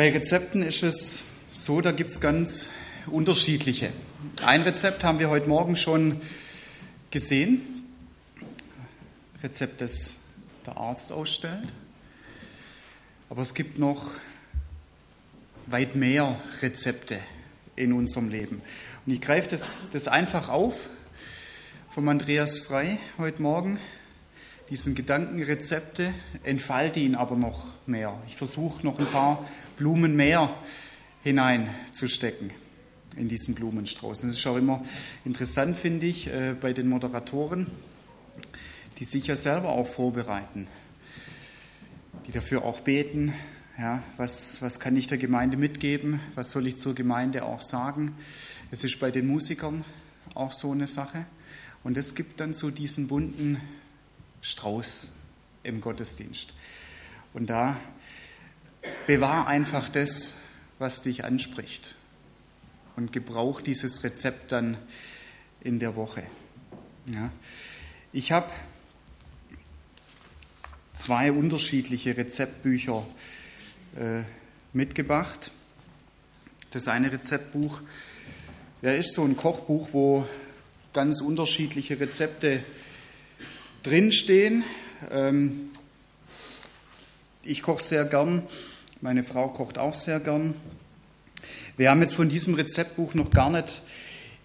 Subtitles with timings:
[0.00, 2.70] Bei Rezepten ist es so, da gibt es ganz
[3.08, 3.92] unterschiedliche.
[4.42, 6.22] Ein Rezept haben wir heute Morgen schon
[7.10, 7.84] gesehen.
[9.42, 10.20] Rezept, das
[10.64, 11.68] der Arzt ausstellt.
[13.28, 14.10] Aber es gibt noch
[15.66, 17.20] weit mehr Rezepte
[17.76, 18.62] in unserem Leben.
[19.04, 20.88] Und ich greife das, das einfach auf
[21.94, 23.78] vom Andreas Frei heute Morgen,
[24.70, 26.14] diesen Gedankenrezepte,
[26.44, 28.16] entfalte ihn aber noch mehr.
[28.28, 29.44] Ich versuche noch ein paar
[29.76, 30.54] Blumen mehr
[31.24, 32.52] hineinzustecken
[33.16, 34.20] in diesen Blumenstrauß.
[34.20, 34.82] Das ist auch immer
[35.24, 37.66] interessant, finde ich, äh, bei den Moderatoren,
[38.98, 40.68] die sich ja selber auch vorbereiten,
[42.26, 43.32] die dafür auch beten,
[43.76, 48.14] ja, was, was kann ich der Gemeinde mitgeben, was soll ich zur Gemeinde auch sagen.
[48.70, 49.84] Es ist bei den Musikern
[50.34, 51.24] auch so eine Sache.
[51.82, 53.58] Und es gibt dann so diesen bunten
[54.42, 55.12] Strauß
[55.62, 56.52] im Gottesdienst.
[57.32, 57.76] Und da
[59.06, 60.38] bewahr einfach das,
[60.78, 61.94] was dich anspricht.
[62.96, 64.76] Und gebrauch dieses Rezept dann
[65.60, 66.22] in der Woche.
[67.06, 67.30] Ja.
[68.12, 68.50] Ich habe
[70.94, 73.06] zwei unterschiedliche Rezeptbücher
[73.96, 74.22] äh,
[74.72, 75.50] mitgebracht.
[76.72, 77.80] Das eine Rezeptbuch
[78.82, 80.26] ja, ist so ein Kochbuch, wo
[80.92, 82.62] ganz unterschiedliche Rezepte
[83.82, 84.64] drinstehen.
[85.10, 85.70] Ähm,
[87.42, 88.42] ich koche sehr gern,
[89.00, 90.54] meine Frau kocht auch sehr gern.
[91.76, 93.80] Wir haben jetzt von diesem Rezeptbuch noch gar nicht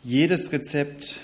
[0.01, 1.17] jedes Rezept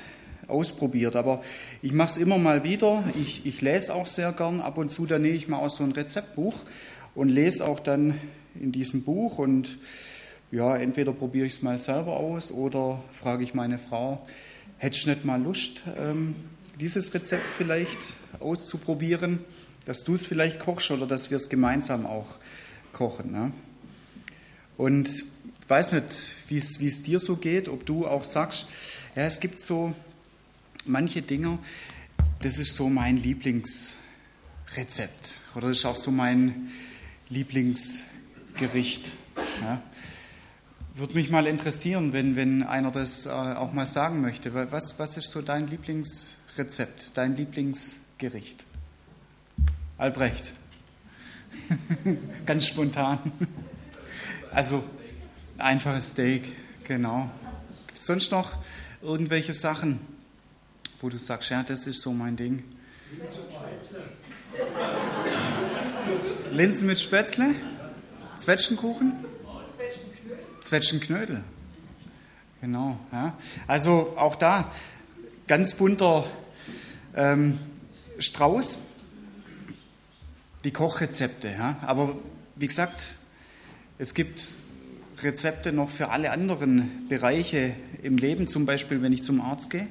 [0.48, 1.42] ausprobiert, aber
[1.82, 3.04] ich mache es immer mal wieder.
[3.22, 4.60] Ich, ich lese auch sehr gern.
[4.60, 6.56] Ab und zu, da nehme ich mal aus so ein Rezeptbuch
[7.16, 8.20] und lese auch dann
[8.60, 9.78] in diesem Buch und
[10.52, 14.28] ja, entweder probiere ich es mal selber aus oder frage ich meine Frau,
[14.78, 16.36] hättest du nicht mal Lust, ähm,
[16.82, 18.00] dieses Rezept vielleicht
[18.40, 19.40] auszuprobieren,
[19.86, 22.38] dass du es vielleicht kochst oder dass wir es gemeinsam auch
[22.92, 23.32] kochen.
[23.32, 23.52] Ne?
[24.78, 26.06] Und ich weiß nicht,
[26.48, 28.66] wie es dir so geht, ob du auch sagst,
[29.16, 29.94] ja, es gibt so
[30.86, 31.60] manche Dinge,
[32.42, 36.72] das ist so mein Lieblingsrezept oder das ist auch so mein
[37.30, 39.12] Lieblingsgericht.
[39.62, 39.84] Ja.
[40.96, 44.54] Würde mich mal interessieren, wenn, wenn einer das äh, auch mal sagen möchte.
[44.72, 46.41] Was, was ist so dein Lieblingsrezept,
[47.14, 48.66] dein Lieblingsgericht?
[49.98, 50.52] Albrecht.
[52.46, 53.20] Ganz spontan.
[54.52, 54.84] Also
[55.58, 57.30] einfaches Steak, genau.
[57.88, 58.58] Gibt sonst noch
[59.02, 60.00] irgendwelche Sachen,
[61.00, 62.64] wo du sagst, ja, das ist so mein Ding?
[66.52, 67.56] Linsen mit Spätzle?
[68.36, 69.14] Zwetschgenkuchen?
[70.62, 71.44] Zwetschgenknödel.
[72.60, 73.00] Genau.
[73.12, 73.38] Ja.
[73.68, 74.72] Also auch da
[75.48, 76.26] ganz bunter
[77.16, 77.58] ähm,
[78.20, 78.80] Strauß.
[80.64, 81.50] Die Kochrezepte.
[81.50, 81.80] Ja.
[81.82, 82.16] Aber
[82.56, 83.16] wie gesagt,
[83.98, 84.54] es gibt
[85.24, 89.88] Rezepte noch für alle anderen Bereiche im Leben, zum Beispiel wenn ich zum Arzt gehe.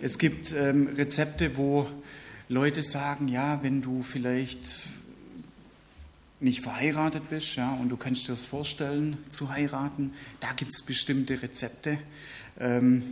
[0.00, 1.86] Es gibt ähm, Rezepte, wo
[2.48, 4.88] Leute sagen, ja, wenn du vielleicht
[6.40, 10.82] nicht verheiratet bist ja, und du kannst dir das vorstellen zu heiraten, da gibt es
[10.82, 11.98] bestimmte Rezepte,
[12.60, 13.02] ähm,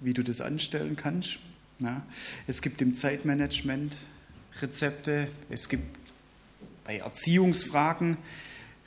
[0.00, 1.38] wie du das anstellen kannst.
[1.80, 2.02] Ja.
[2.46, 3.96] Es gibt im Zeitmanagement
[4.60, 5.96] Rezepte, es gibt
[6.84, 8.18] bei Erziehungsfragen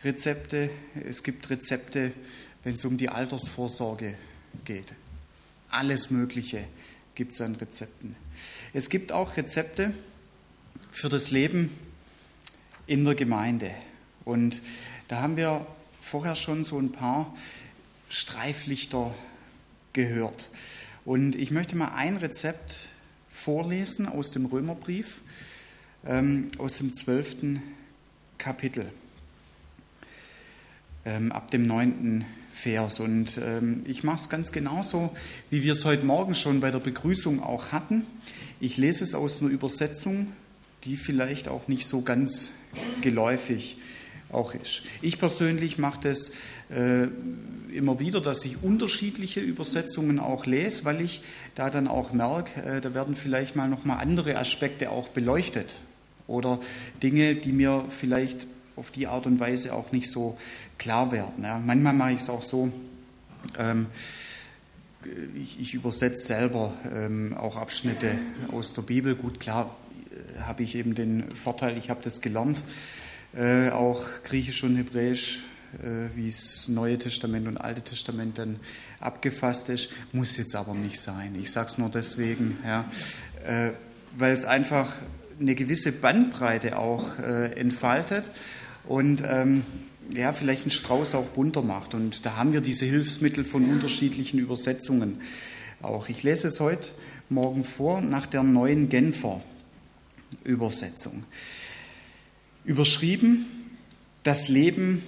[0.03, 0.69] Rezepte,
[1.07, 2.11] es gibt Rezepte,
[2.63, 4.15] wenn es um die Altersvorsorge
[4.65, 4.93] geht.
[5.69, 6.65] Alles Mögliche
[7.15, 8.15] gibt es an Rezepten.
[8.73, 9.93] Es gibt auch Rezepte
[10.91, 11.75] für das Leben
[12.85, 13.71] in der Gemeinde.
[14.23, 14.61] Und
[15.07, 15.65] da haben wir
[15.99, 17.33] vorher schon so ein paar
[18.09, 19.15] Streiflichter
[19.93, 20.49] gehört.
[21.05, 22.87] Und ich möchte mal ein Rezept
[23.29, 25.21] vorlesen aus dem Römerbrief,
[26.05, 27.61] ähm, aus dem zwölften
[28.37, 28.85] Kapitel,
[31.05, 32.99] ähm, ab dem neunten Vers.
[32.99, 35.15] Und ähm, ich mache es ganz genauso,
[35.49, 38.05] wie wir es heute Morgen schon bei der Begrüßung auch hatten.
[38.59, 40.27] Ich lese es aus einer Übersetzung
[40.85, 42.55] die vielleicht auch nicht so ganz
[43.01, 43.77] geläufig
[44.33, 44.83] auch ist.
[45.01, 46.33] Ich persönlich mache das
[46.69, 47.07] äh,
[47.73, 51.21] immer wieder, dass ich unterschiedliche Übersetzungen auch lese, weil ich
[51.55, 55.75] da dann auch merke, äh, da werden vielleicht mal noch mal andere Aspekte auch beleuchtet
[56.27, 56.59] oder
[57.01, 60.37] Dinge, die mir vielleicht auf die Art und Weise auch nicht so
[60.77, 61.43] klar werden.
[61.43, 61.59] Ja.
[61.59, 62.71] Manchmal mache ich es auch so.
[63.57, 63.87] Ähm,
[65.35, 68.17] ich, ich, übersetze selber ähm, auch Abschnitte
[68.53, 69.15] aus der Bibel.
[69.15, 69.75] Gut, klar,
[70.41, 72.63] habe ich eben den Vorteil, ich habe das gelernt,
[73.35, 75.39] äh, auch Griechisch und Hebräisch,
[75.81, 78.59] äh, wie es Neue Testament und Alte Testament dann
[78.99, 81.35] abgefasst ist, muss jetzt aber nicht sein.
[81.41, 82.89] Ich sage es nur deswegen, ja,
[83.45, 83.71] äh,
[84.17, 84.93] weil es einfach
[85.39, 88.29] eine gewisse Bandbreite auch entfaltet
[88.87, 89.63] und ähm,
[90.11, 91.95] ja, vielleicht einen Strauß auch bunter macht.
[91.95, 95.21] Und da haben wir diese Hilfsmittel von unterschiedlichen Übersetzungen
[95.81, 96.09] auch.
[96.09, 96.89] Ich lese es heute
[97.29, 99.41] Morgen vor nach der neuen Genfer
[100.43, 101.23] Übersetzung.
[102.65, 103.45] Überschrieben
[104.23, 105.03] das Leben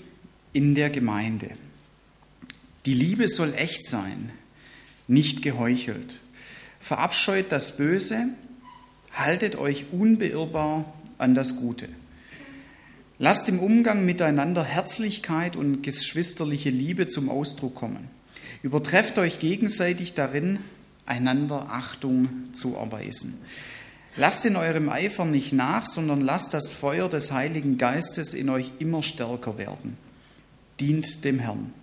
[0.51, 1.51] in der Gemeinde.
[2.85, 4.31] Die Liebe soll echt sein,
[5.07, 6.19] nicht geheuchelt.
[6.79, 8.27] Verabscheut das Böse,
[9.13, 11.87] haltet euch unbeirrbar an das Gute.
[13.17, 18.09] Lasst im Umgang miteinander Herzlichkeit und geschwisterliche Liebe zum Ausdruck kommen.
[18.61, 20.59] Übertrefft euch gegenseitig darin,
[21.05, 23.35] einander Achtung zu erweisen.
[24.17, 28.71] Lasst in eurem Eifer nicht nach, sondern lasst das Feuer des Heiligen Geistes in euch
[28.79, 29.97] immer stärker werden.
[30.79, 31.73] Dient dem Herrn.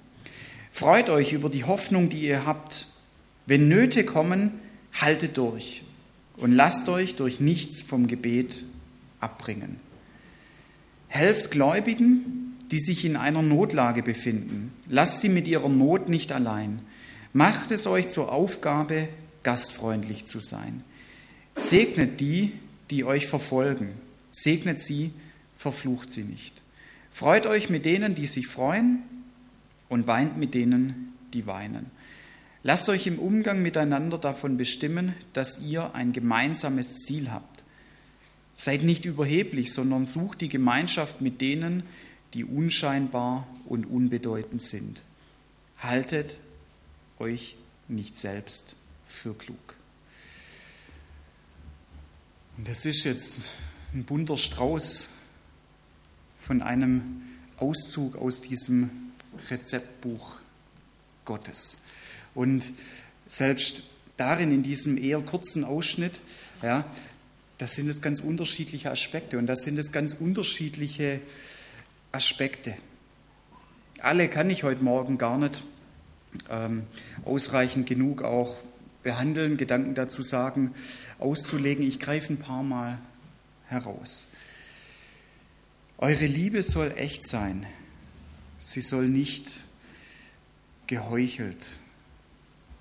[0.70, 2.86] Freut euch über die Hoffnung, die ihr habt.
[3.44, 4.52] Wenn Nöte kommen,
[4.94, 5.84] haltet durch
[6.38, 8.62] und lasst euch durch nichts vom Gebet
[9.20, 9.80] abbringen.
[11.08, 14.72] Helft Gläubigen, die sich in einer Notlage befinden.
[14.88, 16.80] Lasst sie mit ihrer Not nicht allein.
[17.34, 19.08] Macht es euch zur Aufgabe,
[19.42, 20.82] gastfreundlich zu sein.
[21.54, 22.52] Segnet die,
[22.90, 23.90] die euch verfolgen.
[24.32, 25.12] Segnet sie,
[25.56, 26.62] verflucht sie nicht.
[27.10, 29.02] Freut euch mit denen, die sich freuen,
[29.88, 31.90] und weint mit denen, die weinen.
[32.62, 37.62] Lasst euch im Umgang miteinander davon bestimmen, dass ihr ein gemeinsames Ziel habt.
[38.54, 41.82] Seid nicht überheblich, sondern sucht die Gemeinschaft mit denen,
[42.32, 45.02] die unscheinbar und unbedeutend sind.
[45.78, 46.36] Haltet
[47.18, 47.56] euch
[47.88, 49.74] nicht selbst für klug.
[52.56, 53.50] Und das ist jetzt
[53.94, 55.08] ein bunter Strauß
[56.38, 57.22] von einem
[57.56, 58.90] Auszug aus diesem
[59.50, 60.36] Rezeptbuch
[61.24, 61.78] Gottes.
[62.34, 62.72] Und
[63.26, 63.84] selbst
[64.16, 66.20] darin, in diesem eher kurzen Ausschnitt,
[66.62, 66.84] ja,
[67.58, 71.20] das sind es ganz unterschiedliche Aspekte und das sind es ganz unterschiedliche
[72.10, 72.74] Aspekte.
[73.98, 75.62] Alle kann ich heute Morgen gar nicht
[76.50, 76.84] ähm,
[77.24, 78.56] ausreichend genug auch
[79.02, 80.74] behandeln, Gedanken dazu sagen,
[81.18, 81.86] auszulegen.
[81.86, 82.98] Ich greife ein paar Mal
[83.68, 84.28] heraus.
[85.98, 87.66] Eure Liebe soll echt sein.
[88.58, 89.60] Sie soll nicht
[90.86, 91.66] geheuchelt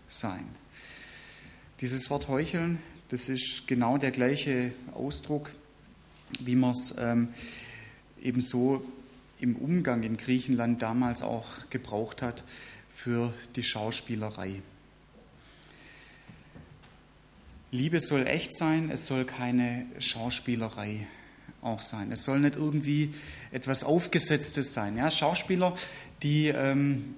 [0.08, 0.46] sein.
[1.82, 2.80] Dieses Wort heucheln,
[3.10, 5.52] das ist genau der gleiche Ausdruck,
[6.40, 7.30] wie man es ähm,
[8.22, 8.86] ebenso
[9.40, 12.44] im Umgang in Griechenland damals auch gebraucht hat
[12.94, 14.62] für die Schauspielerei.
[17.72, 21.08] Liebe soll echt sein, es soll keine Schauspielerei
[21.62, 22.12] auch sein.
[22.12, 23.14] Es soll nicht irgendwie
[23.52, 24.98] etwas Aufgesetztes sein.
[24.98, 25.76] Ja, Schauspieler,
[26.22, 27.16] die ähm,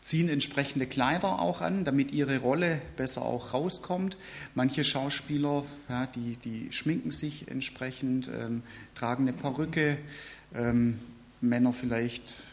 [0.00, 4.16] ziehen entsprechende Kleider auch an, damit ihre Rolle besser auch rauskommt.
[4.54, 8.62] Manche Schauspieler, ja, die, die schminken sich entsprechend, ähm,
[8.94, 9.98] tragen eine Perücke,
[10.54, 11.00] ähm,
[11.40, 12.44] Männer vielleicht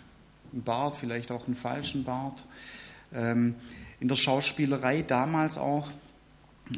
[0.51, 2.44] einen Bart, vielleicht auch einen falschen Bart.
[3.13, 3.53] Ähm,
[3.99, 5.91] in der Schauspielerei damals auch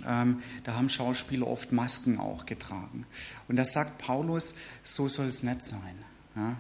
[0.05, 3.05] ähm, da haben Schauspieler oft Masken auch getragen.
[3.47, 5.95] Und da sagt Paulus, so soll es nicht sein.
[6.35, 6.57] Ja?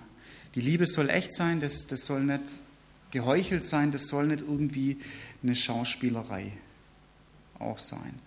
[0.53, 2.59] Die Liebe soll echt sein, das, das soll nicht
[3.11, 4.99] geheuchelt sein, das soll nicht irgendwie
[5.43, 6.51] eine Schauspielerei
[7.59, 8.19] auch sein.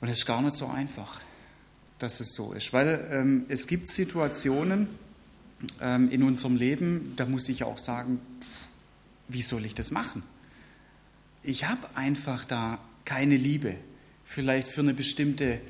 [0.00, 1.20] Und es ist gar nicht so einfach,
[1.98, 4.88] dass es so ist, weil ähm, es gibt Situationen
[5.80, 8.20] ähm, in unserem Leben, da muss ich auch sagen,
[9.26, 10.22] wie soll ich das machen?
[11.42, 12.78] Ich habe einfach da
[13.08, 13.74] keine Liebe,
[14.26, 15.60] vielleicht für eine bestimmte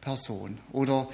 [0.00, 0.58] Person.
[0.72, 1.08] Oder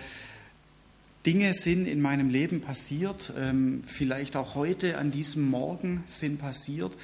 [1.27, 6.97] Dinge sind in meinem Leben passiert, ähm, vielleicht auch heute an diesem Morgen sind passiert.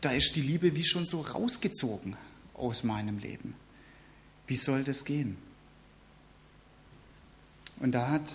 [0.00, 2.16] Da ist die Liebe wie schon so rausgezogen
[2.54, 3.54] aus meinem Leben.
[4.46, 5.36] Wie soll das gehen?
[7.80, 8.30] Und da hat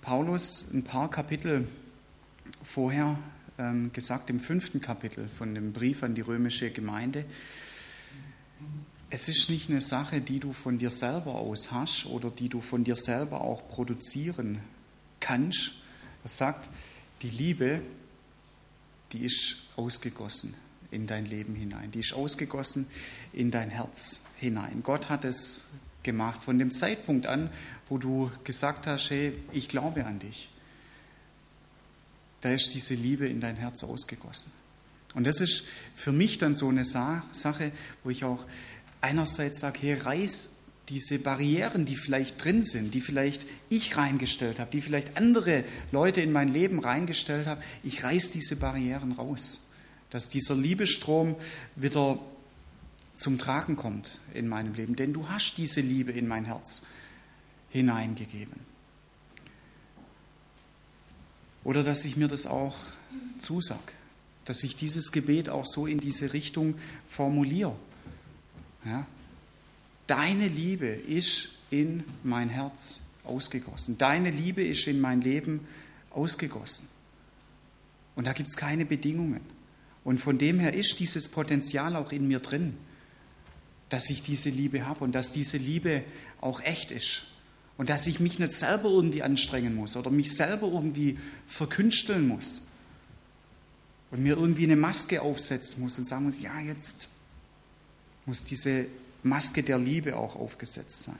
[0.00, 1.66] Paulus ein paar Kapitel
[2.62, 3.18] vorher
[3.58, 7.24] ähm, gesagt, im fünften Kapitel von dem Brief an die römische Gemeinde,
[9.10, 12.60] es ist nicht eine Sache, die du von dir selber aus hast oder die du
[12.60, 14.60] von dir selber auch produzieren
[15.18, 15.72] kannst.
[16.22, 16.68] Er sagt,
[17.22, 17.82] die Liebe,
[19.12, 20.54] die ist ausgegossen
[20.92, 22.86] in dein Leben hinein, die ist ausgegossen
[23.32, 24.82] in dein Herz hinein.
[24.84, 25.70] Gott hat es
[26.04, 27.50] gemacht von dem Zeitpunkt an,
[27.88, 30.50] wo du gesagt hast, hey, ich glaube an dich.
[32.40, 34.52] Da ist diese Liebe in dein Herz ausgegossen.
[35.14, 35.64] Und das ist
[35.94, 37.72] für mich dann so eine Sache,
[38.04, 38.44] wo ich auch
[39.00, 44.70] einerseits sage, hey, reiß diese Barrieren, die vielleicht drin sind, die vielleicht ich reingestellt habe,
[44.72, 49.68] die vielleicht andere Leute in mein Leben reingestellt haben, ich reiß diese Barrieren raus,
[50.10, 51.36] dass dieser Liebestrom
[51.76, 52.18] wieder
[53.14, 56.82] zum Tragen kommt in meinem Leben, denn du hast diese Liebe in mein Herz
[57.70, 58.68] hineingegeben.
[61.62, 62.74] Oder dass ich mir das auch
[63.38, 63.92] zusag,
[64.44, 66.74] dass ich dieses Gebet auch so in diese Richtung
[67.06, 67.76] formuliere.
[68.84, 69.06] Ja?
[70.06, 73.98] Deine Liebe ist in mein Herz ausgegossen.
[73.98, 75.66] Deine Liebe ist in mein Leben
[76.10, 76.88] ausgegossen.
[78.16, 79.40] Und da gibt es keine Bedingungen.
[80.02, 82.76] Und von dem her ist dieses Potenzial auch in mir drin,
[83.88, 86.04] dass ich diese Liebe habe und dass diese Liebe
[86.40, 87.26] auch echt ist.
[87.76, 92.66] Und dass ich mich nicht selber irgendwie anstrengen muss oder mich selber irgendwie verkünsteln muss.
[94.10, 97.08] Und mir irgendwie eine Maske aufsetzen muss und sagen muss, ja, jetzt
[98.30, 98.86] muss diese
[99.24, 101.18] Maske der Liebe auch aufgesetzt sein.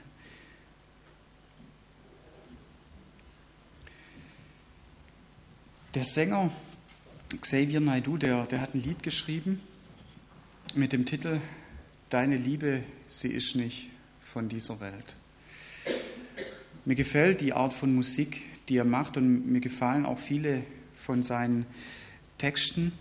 [5.93, 6.49] Der Sänger
[7.41, 9.59] Xavier Naidu, der, der hat ein Lied geschrieben
[10.73, 11.41] mit dem Titel
[12.09, 13.89] Deine Liebe, sie ist nicht
[14.21, 15.17] von dieser Welt.
[16.85, 20.63] Mir gefällt die Art von Musik, die er macht und mir gefallen auch viele
[20.95, 21.65] von seinen
[22.37, 22.93] Texten,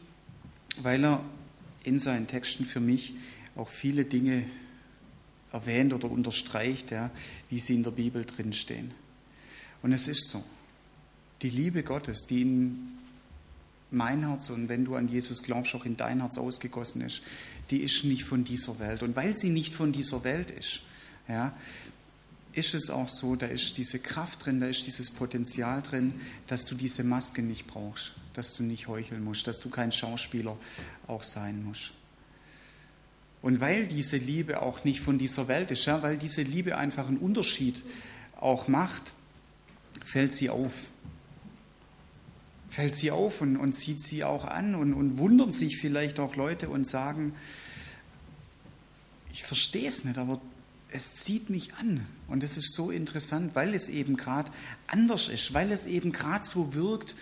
[0.82, 1.24] weil er
[1.84, 3.14] in seinen Texten für mich
[3.56, 4.44] auch viele Dinge
[5.52, 7.10] erwähnt oder unterstreicht, ja,
[7.48, 8.92] wie sie in der Bibel drinstehen.
[9.82, 10.42] Und es ist so.
[11.42, 12.88] Die Liebe Gottes, die in
[13.90, 17.22] mein Herz und wenn du an Jesus glaubst, auch in dein Herz ausgegossen ist,
[17.70, 19.02] die ist nicht von dieser Welt.
[19.02, 20.82] Und weil sie nicht von dieser Welt ist,
[21.28, 21.56] ja,
[22.52, 26.14] ist es auch so, da ist diese Kraft drin, da ist dieses Potenzial drin,
[26.46, 30.56] dass du diese Maske nicht brauchst, dass du nicht heucheln musst, dass du kein Schauspieler
[31.06, 31.92] auch sein musst.
[33.42, 37.08] Und weil diese Liebe auch nicht von dieser Welt ist, ja, weil diese Liebe einfach
[37.08, 37.82] einen Unterschied
[38.38, 39.12] auch macht,
[40.04, 40.72] fällt sie auf.
[42.68, 46.36] Fällt sie auf und, und zieht sie auch an und, und wundern sich vielleicht auch
[46.36, 47.34] Leute und sagen,
[49.32, 50.40] ich verstehe es nicht, aber
[50.92, 52.06] es zieht mich an.
[52.28, 54.50] Und es ist so interessant, weil es eben gerade
[54.86, 57.14] anders ist, weil es eben gerade so wirkt,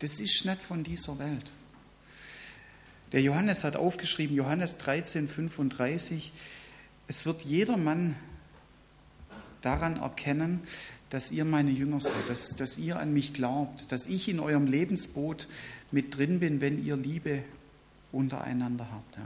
[0.00, 1.52] das ist nicht von dieser Welt.
[3.12, 6.32] Der Johannes hat aufgeschrieben, Johannes 13, 35,
[7.08, 8.16] es wird jedermann
[9.60, 10.60] daran erkennen,
[11.10, 14.66] dass ihr meine Jünger seid, dass, dass ihr an mich glaubt, dass ich in eurem
[14.66, 15.46] Lebensboot
[15.90, 17.44] mit drin bin, wenn ihr Liebe
[18.12, 19.18] untereinander habt.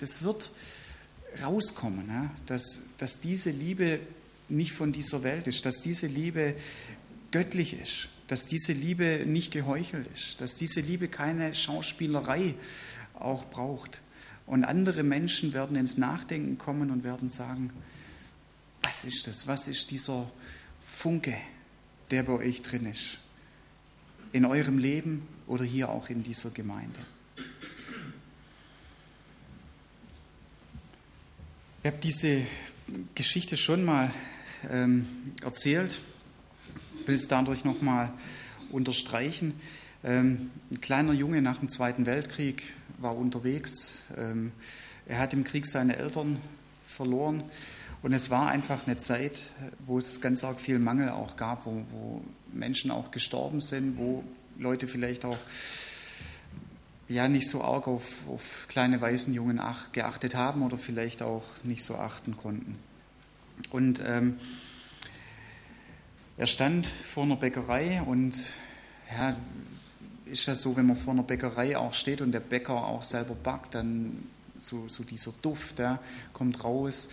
[0.00, 0.50] Das wird,
[1.42, 2.30] rauskommen, ja?
[2.46, 4.00] dass, dass diese Liebe
[4.48, 6.54] nicht von dieser Welt ist, dass diese Liebe
[7.30, 12.54] göttlich ist, dass diese Liebe nicht geheuchelt ist, dass diese Liebe keine Schauspielerei
[13.14, 14.00] auch braucht.
[14.46, 17.70] Und andere Menschen werden ins Nachdenken kommen und werden sagen,
[18.82, 19.46] was ist das?
[19.46, 20.30] Was ist dieser
[20.84, 21.36] Funke,
[22.10, 23.18] der bei euch drin ist?
[24.32, 27.00] In eurem Leben oder hier auch in dieser Gemeinde?
[31.82, 32.42] Ich habe diese
[33.14, 34.12] Geschichte schon mal
[34.68, 35.06] ähm,
[35.42, 35.98] erzählt,
[37.10, 38.12] will es dadurch nochmal
[38.70, 39.54] unterstreichen.
[40.04, 42.62] Ähm, ein kleiner Junge nach dem Zweiten Weltkrieg
[42.98, 43.98] war unterwegs.
[44.16, 44.52] Ähm,
[45.06, 46.38] er hat im Krieg seine Eltern
[46.86, 47.42] verloren
[48.02, 49.40] und es war einfach eine Zeit,
[49.84, 54.22] wo es ganz arg viel Mangel auch gab, wo, wo Menschen auch gestorben sind, wo
[54.56, 55.38] Leute vielleicht auch
[57.08, 61.82] ja nicht so arg auf, auf kleine Waisenjungen ach, geachtet haben oder vielleicht auch nicht
[61.82, 62.78] so achten konnten.
[63.70, 64.36] Und ähm,
[66.40, 68.34] er stand vor einer Bäckerei und
[69.14, 69.36] ja,
[70.24, 73.34] ist ja so, wenn man vor einer Bäckerei auch steht und der Bäcker auch selber
[73.34, 74.24] backt, dann
[74.56, 75.98] so, so dieser Duft ja,
[76.32, 77.10] kommt raus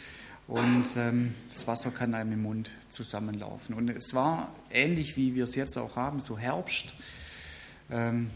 [0.48, 3.75] und ähm, das Wasser kann einem im Mund zusammenlaufen.
[3.75, 6.93] Und es war ähnlich, wie wir es jetzt auch haben, so Herbst.
[7.91, 8.29] Ähm,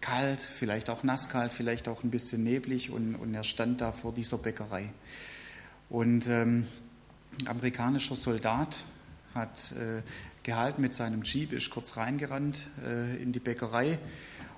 [0.00, 4.12] kalt, vielleicht auch nasskalt, vielleicht auch ein bisschen neblig und, und er stand da vor
[4.12, 4.90] dieser Bäckerei.
[5.90, 6.68] Und ähm,
[7.40, 8.84] ein amerikanischer Soldat
[9.36, 10.02] hat äh,
[10.42, 13.98] gehalten mit seinem Jeep, ist kurz reingerannt äh, in die Bäckerei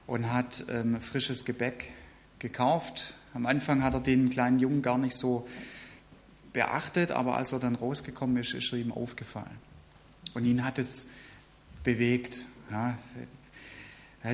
[0.07, 1.93] und hat ähm, frisches Gebäck
[2.39, 3.15] gekauft.
[3.35, 5.47] Am Anfang hat er den kleinen Jungen gar nicht so
[6.53, 9.59] beachtet, aber als er dann rausgekommen ist, ist er ihm aufgefallen.
[10.35, 11.11] Und ihn hat es
[11.85, 12.47] bewegt.
[12.71, 12.99] Ja,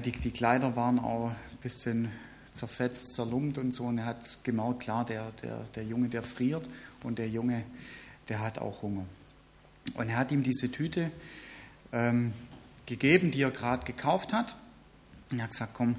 [0.01, 2.11] die, die Kleider waren auch ein bisschen
[2.53, 3.85] zerfetzt, zerlumpt und so.
[3.85, 6.69] Und er hat gemerkt, klar, der, der, der Junge, der friert
[7.03, 7.65] und der Junge,
[8.29, 9.05] der hat auch Hunger.
[9.93, 11.11] Und er hat ihm diese Tüte
[11.93, 12.33] ähm,
[12.87, 14.57] gegeben, die er gerade gekauft hat.
[15.31, 15.97] Und er hat gesagt, komm,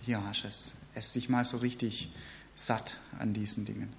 [0.00, 0.76] hier hast es.
[0.94, 2.12] Ess dich mal so richtig
[2.54, 3.92] satt an diesen Dingen.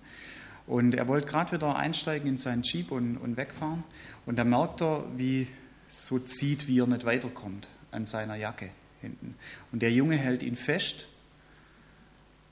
[0.68, 3.84] Und er wollte gerade wieder einsteigen in seinen Jeep und, und wegfahren.
[4.26, 5.48] Und da merkt er, wie
[5.90, 8.70] es so zieht, wie er nicht weiterkommt an seiner Jacke
[9.02, 9.36] hinten.
[9.72, 11.08] Und der Junge hält ihn fest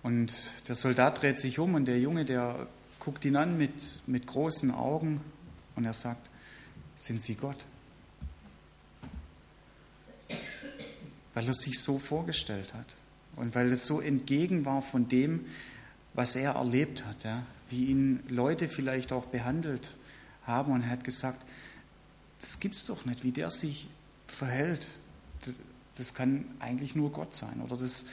[0.04, 0.34] und
[0.68, 2.68] der Soldat dreht sich um und der Junge, der
[3.00, 5.22] guckt ihn an mit, mit großen Augen
[5.76, 6.31] und er sagt,
[7.02, 7.66] sind Sie Gott?
[11.34, 12.96] weil er sich so vorgestellt hat
[13.36, 15.46] und weil es so entgegen war von dem,
[16.14, 19.96] was er erlebt hat, ja, wie ihn Leute vielleicht auch behandelt
[20.44, 20.74] haben.
[20.74, 21.42] Und er hat gesagt,
[22.42, 23.88] das gibt's doch nicht, wie der sich
[24.28, 24.88] verhält.
[25.96, 27.62] Das kann eigentlich nur Gott sein.
[27.62, 28.06] Oder das,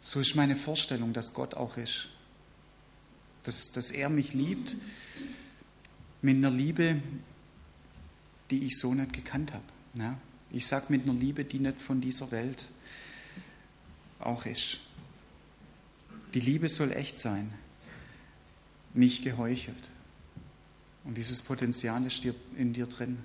[0.00, 2.08] so ist meine Vorstellung, dass Gott auch ist.
[3.42, 4.76] Dass, dass er mich liebt
[6.22, 7.00] mit einer Liebe,
[8.50, 9.64] die ich so nicht gekannt habe.
[9.94, 10.18] Ja?
[10.50, 12.66] Ich sage mit einer Liebe, die nicht von dieser Welt
[14.18, 14.78] auch ist.
[16.34, 17.52] Die Liebe soll echt sein,
[18.94, 19.90] nicht geheuchelt.
[21.04, 23.18] Und dieses Potenzial ist in dir drin.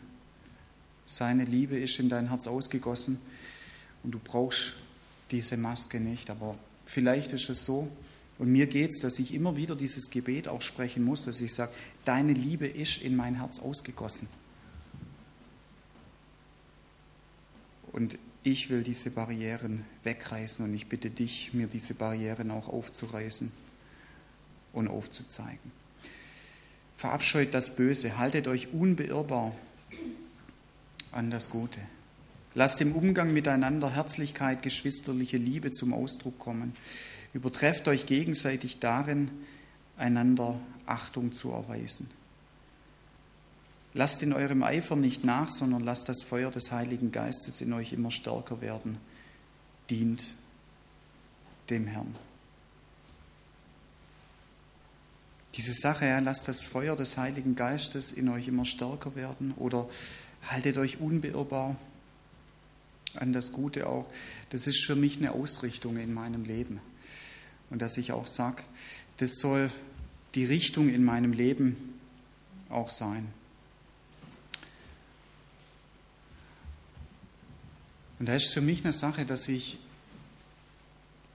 [1.07, 3.19] Seine Liebe ist in dein Herz ausgegossen
[4.03, 4.73] und du brauchst
[5.31, 6.29] diese Maske nicht.
[6.29, 7.91] Aber vielleicht ist es so,
[8.37, 11.53] und mir geht es, dass ich immer wieder dieses Gebet auch sprechen muss, dass ich
[11.53, 11.71] sage,
[12.05, 14.27] deine Liebe ist in mein Herz ausgegossen.
[17.91, 23.51] Und ich will diese Barrieren wegreißen und ich bitte dich, mir diese Barrieren auch aufzureißen
[24.73, 25.71] und aufzuzeigen.
[26.95, 29.53] Verabscheut das Böse, haltet euch unbeirrbar
[31.11, 31.79] an das Gute.
[32.53, 36.75] Lasst im Umgang miteinander Herzlichkeit, geschwisterliche Liebe zum Ausdruck kommen.
[37.33, 39.31] Übertrefft euch gegenseitig darin,
[40.01, 42.09] einander Achtung zu erweisen.
[43.93, 47.93] Lasst in eurem Eifer nicht nach, sondern lasst das Feuer des Heiligen Geistes in euch
[47.93, 48.97] immer stärker werden.
[49.89, 50.35] Dient
[51.69, 52.15] dem Herrn.
[55.55, 59.89] Diese Sache, ja, lasst das Feuer des Heiligen Geistes in euch immer stärker werden oder
[60.49, 61.75] haltet euch unbeirrbar
[63.15, 64.05] an das Gute auch.
[64.51, 66.79] Das ist für mich eine Ausrichtung in meinem Leben.
[67.69, 68.63] Und dass ich auch sage,
[69.17, 69.69] das soll
[70.35, 71.99] die Richtung in meinem Leben
[72.69, 73.27] auch sein.
[78.19, 79.79] Und da ist für mich eine Sache, dass ich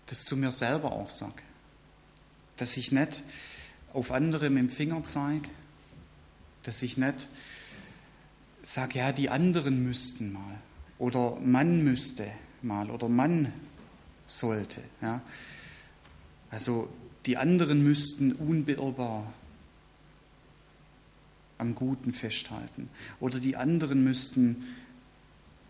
[0.06, 1.42] das zu mir selber auch sage.
[2.56, 3.22] Dass ich nicht
[3.92, 5.48] auf andere mit dem Finger zeige,
[6.62, 7.26] dass ich nicht
[8.62, 10.58] sage, ja, die anderen müssten mal
[10.98, 12.30] oder man müsste
[12.62, 13.52] mal oder man
[14.26, 14.82] sollte.
[15.02, 15.22] Ja.
[16.50, 16.92] Also
[17.26, 19.32] die anderen müssten unbeirrbar
[21.58, 22.88] am Guten festhalten
[23.20, 24.64] oder die anderen müssten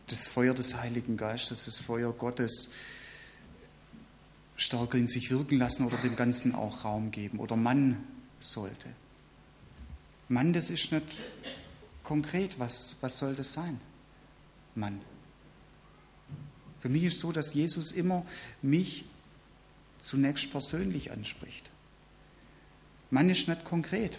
[0.08, 2.70] das Feuer des Heiligen Geistes, das Feuer Gottes
[4.56, 7.38] stärker in sich wirken lassen oder dem Ganzen auch Raum geben.
[7.40, 7.96] Oder Mann
[8.40, 8.88] sollte.
[10.28, 11.06] Mann, das ist nicht
[12.02, 12.58] konkret.
[12.58, 13.80] Was, was soll das sein?
[14.74, 15.00] Mann.
[16.80, 18.24] Für mich ist so, dass Jesus immer
[18.62, 19.04] mich
[19.98, 21.70] zunächst persönlich anspricht.
[23.10, 24.18] Mann ist nicht konkret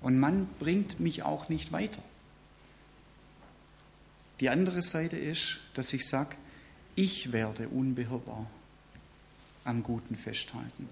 [0.00, 2.02] und Mann bringt mich auch nicht weiter.
[4.40, 6.36] Die andere Seite ist, dass ich sage,
[6.94, 8.46] ich werde unbeirrbar
[9.64, 10.88] am Guten festhalten.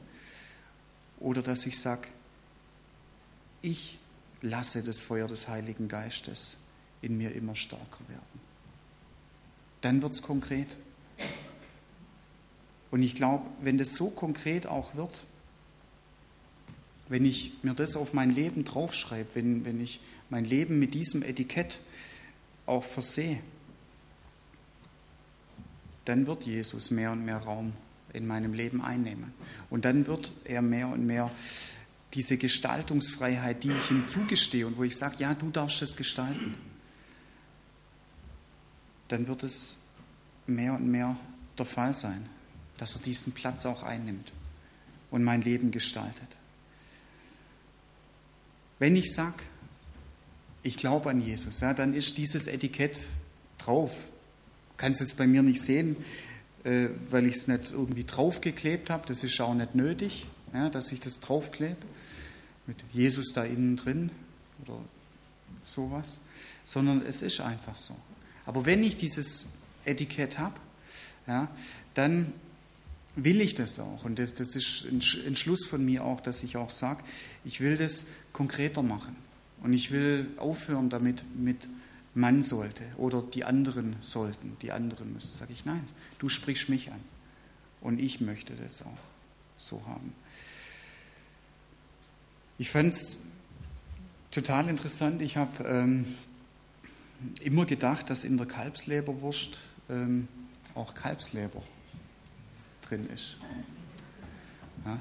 [1.20, 2.08] Oder dass ich sage,
[3.62, 3.98] ich
[4.42, 6.58] lasse das Feuer des Heiligen Geistes
[7.02, 8.40] in mir immer stärker werden.
[9.80, 10.68] Dann wird es konkret.
[12.94, 15.24] Und ich glaube, wenn das so konkret auch wird,
[17.08, 19.98] wenn ich mir das auf mein Leben draufschreibe, wenn, wenn ich
[20.30, 21.80] mein Leben mit diesem Etikett
[22.66, 23.40] auch versehe,
[26.04, 27.72] dann wird Jesus mehr und mehr Raum
[28.12, 29.34] in meinem Leben einnehmen.
[29.70, 31.32] Und dann wird er mehr und mehr
[32.12, 36.54] diese Gestaltungsfreiheit, die ich ihm zugestehe und wo ich sage, ja, du darfst das gestalten,
[39.08, 39.88] dann wird es
[40.46, 41.16] mehr und mehr
[41.58, 42.28] der Fall sein,
[42.78, 44.32] dass er diesen Platz auch einnimmt
[45.10, 46.36] und mein Leben gestaltet.
[48.78, 49.42] Wenn ich sage,
[50.62, 53.06] ich glaube an Jesus, ja, dann ist dieses Etikett
[53.58, 53.92] drauf.
[54.76, 55.96] Kann es jetzt bei mir nicht sehen,
[56.64, 59.06] äh, weil ich es nicht irgendwie draufgeklebt habe.
[59.06, 61.76] Das ist auch nicht nötig, ja, dass ich das draufklebe
[62.66, 64.10] mit Jesus da innen drin
[64.64, 64.78] oder
[65.64, 66.18] sowas,
[66.64, 67.94] sondern es ist einfach so.
[68.46, 70.58] Aber wenn ich dieses Etikett habe,
[71.26, 71.48] ja,
[71.94, 72.32] dann
[73.16, 74.04] will ich das auch.
[74.04, 77.02] Und das, das ist ein Entschluss von mir auch, dass ich auch sage,
[77.44, 79.16] ich will das konkreter machen.
[79.62, 81.68] Und ich will aufhören damit mit
[82.14, 85.34] man sollte oder die anderen sollten, die anderen müssen.
[85.34, 85.82] Sage ich, nein,
[86.18, 87.00] du sprichst mich an.
[87.80, 88.98] Und ich möchte das auch
[89.56, 90.12] so haben.
[92.56, 93.22] Ich fand es
[94.30, 95.22] total interessant.
[95.22, 96.06] Ich habe ähm,
[97.40, 100.28] immer gedacht, dass in der Kalbsleberwurst ähm,
[100.74, 101.62] auch Kalbsleber
[102.88, 103.36] drin ist.
[104.84, 104.98] Ja.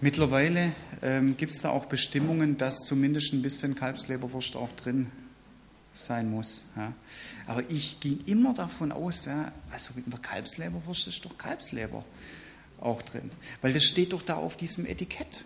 [0.00, 5.10] Mittlerweile ähm, gibt es da auch Bestimmungen, dass zumindest ein bisschen Kalbsleberwurst auch drin
[5.94, 6.66] sein muss.
[6.76, 6.92] Ja.
[7.46, 12.04] Aber ich ging immer davon aus, ja, also in der Kalbsleberwurst ist doch Kalbsleber
[12.80, 13.30] auch drin,
[13.62, 15.44] weil das steht doch da auf diesem Etikett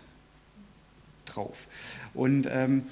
[1.25, 1.67] drauf.
[2.13, 2.83] Und ähm,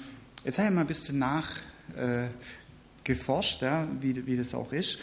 [0.44, 4.98] jetzt habe ich mal ein bisschen nachgeforscht, äh, ja, wie, wie das auch ist.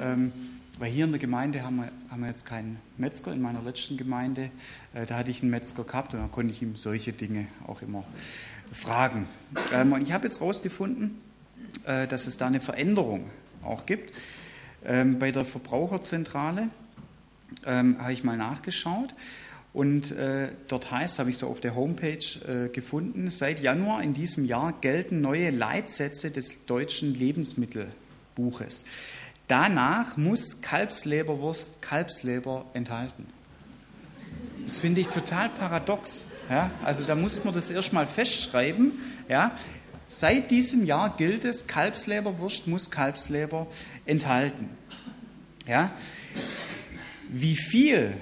[0.00, 0.32] Ähm,
[0.78, 3.32] weil hier in der Gemeinde haben wir, haben wir jetzt keinen Metzger.
[3.32, 4.50] In meiner letzten Gemeinde,
[4.94, 7.82] äh, da hatte ich einen Metzger gehabt und da konnte ich ihm solche Dinge auch
[7.82, 8.04] immer
[8.72, 9.26] fragen.
[9.72, 11.18] Ähm, und ich habe jetzt herausgefunden,
[11.84, 13.30] äh, dass es da eine Veränderung
[13.62, 14.14] auch gibt.
[14.84, 16.68] Ähm, bei der Verbraucherzentrale
[17.64, 19.14] ähm, habe ich mal nachgeschaut
[19.72, 24.46] und äh, dort heißt, habe ich so auf der Homepage gefunden, seit Januar in diesem
[24.46, 28.84] Jahr gelten neue Leitsätze des deutschen Lebensmittelbuches.
[29.48, 33.26] Danach muss Kalbsleberwurst Kalbsleber enthalten.
[34.62, 36.28] Das finde ich total paradox.
[36.50, 36.70] Ja?
[36.82, 38.92] Also da muss man das erstmal festschreiben.
[39.28, 39.56] Ja?
[40.08, 43.68] Seit diesem Jahr gilt es, Kalbsleberwurst muss Kalbsleber
[44.04, 44.70] enthalten.
[45.66, 45.90] Ja?
[47.28, 48.14] Wie viel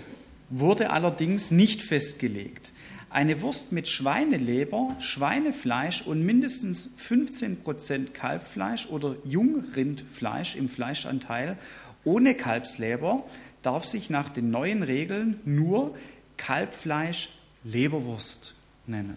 [0.51, 2.71] wurde allerdings nicht festgelegt.
[3.15, 11.57] Eine Wurst mit Schweineleber, Schweinefleisch und mindestens 15% Kalbfleisch oder Jungrindfleisch im Fleischanteil
[12.03, 13.23] ohne Kalbsleber
[13.63, 15.97] darf sich nach den neuen Regeln nur
[16.37, 18.55] Kalbfleisch Leberwurst
[18.89, 19.17] nennen.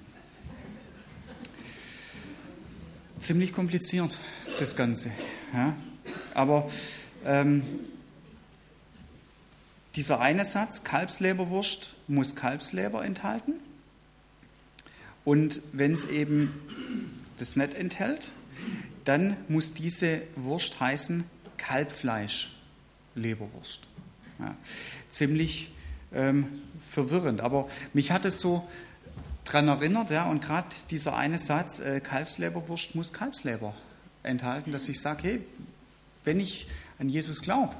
[3.20, 4.20] Ziemlich kompliziert,
[4.60, 5.12] das Ganze.
[5.56, 5.76] Ja?
[6.36, 6.70] Aber
[7.26, 7.64] ähm,
[9.96, 13.54] dieser eine Satz, Kalbsleberwurst muss Kalbsleber enthalten.
[15.28, 16.54] Und wenn es eben
[17.38, 18.30] das nicht enthält,
[19.04, 21.26] dann muss diese Wurst heißen
[21.58, 22.56] Kalbfleisch
[23.14, 23.82] Leberwurst.
[24.40, 24.56] Ja,
[25.10, 25.70] ziemlich
[26.14, 27.42] ähm, verwirrend.
[27.42, 28.66] Aber mich hat es so
[29.44, 33.76] daran erinnert, ja, und gerade dieser eine Satz, äh, Kalbsleberwurst muss Kalbsleber
[34.24, 35.42] enthalten, dass ich sage, hey,
[36.24, 36.68] wenn ich
[37.00, 37.76] an Jesus glaube,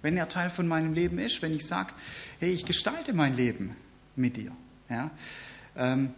[0.00, 1.92] wenn er Teil von meinem Leben ist, wenn ich sage,
[2.40, 3.76] hey, ich gestalte mein Leben
[4.16, 4.52] mit dir,
[4.88, 5.10] ja,
[5.76, 6.14] ähm,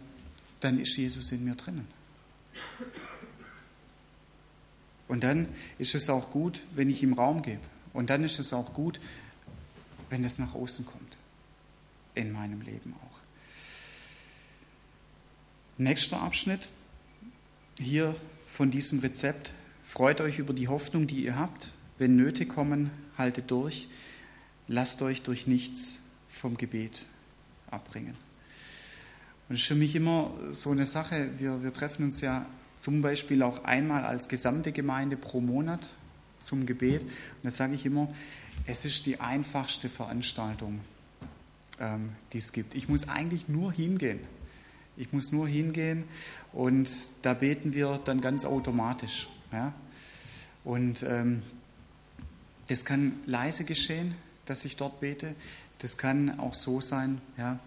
[0.65, 1.87] dann ist Jesus in mir drinnen.
[5.07, 5.47] Und dann
[5.77, 7.61] ist es auch gut, wenn ich ihm Raum gebe.
[7.93, 8.99] Und dann ist es auch gut,
[10.09, 11.17] wenn das nach außen kommt.
[12.15, 13.19] In meinem Leben auch.
[15.77, 16.67] Nächster Abschnitt
[17.79, 18.15] hier
[18.47, 19.51] von diesem Rezept.
[19.83, 21.73] Freut euch über die Hoffnung, die ihr habt.
[21.99, 23.87] Wenn Nöte kommen, haltet durch.
[24.67, 27.05] Lasst euch durch nichts vom Gebet
[27.69, 28.24] abbringen.
[29.47, 31.29] Und das ist für mich immer so eine Sache.
[31.37, 35.87] Wir, wir treffen uns ja zum Beispiel auch einmal als gesamte Gemeinde pro Monat
[36.39, 37.01] zum Gebet.
[37.01, 38.07] Und da sage ich immer,
[38.65, 40.79] es ist die einfachste Veranstaltung,
[41.79, 42.75] ähm, die es gibt.
[42.75, 44.19] Ich muss eigentlich nur hingehen.
[44.97, 46.05] Ich muss nur hingehen
[46.53, 46.89] und
[47.21, 49.27] da beten wir dann ganz automatisch.
[49.51, 49.73] Ja?
[50.63, 51.41] Und ähm,
[52.69, 55.35] das kann leise geschehen, dass ich dort bete.
[55.79, 57.59] Das kann auch so sein, ja,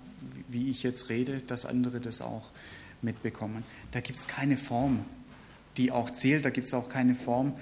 [0.48, 2.50] wie ich jetzt rede, dass andere das auch
[3.02, 3.64] mitbekommen.
[3.90, 5.04] Da gibt es keine Form,
[5.76, 6.44] die auch zählt.
[6.44, 7.54] Da gibt es auch keine Form,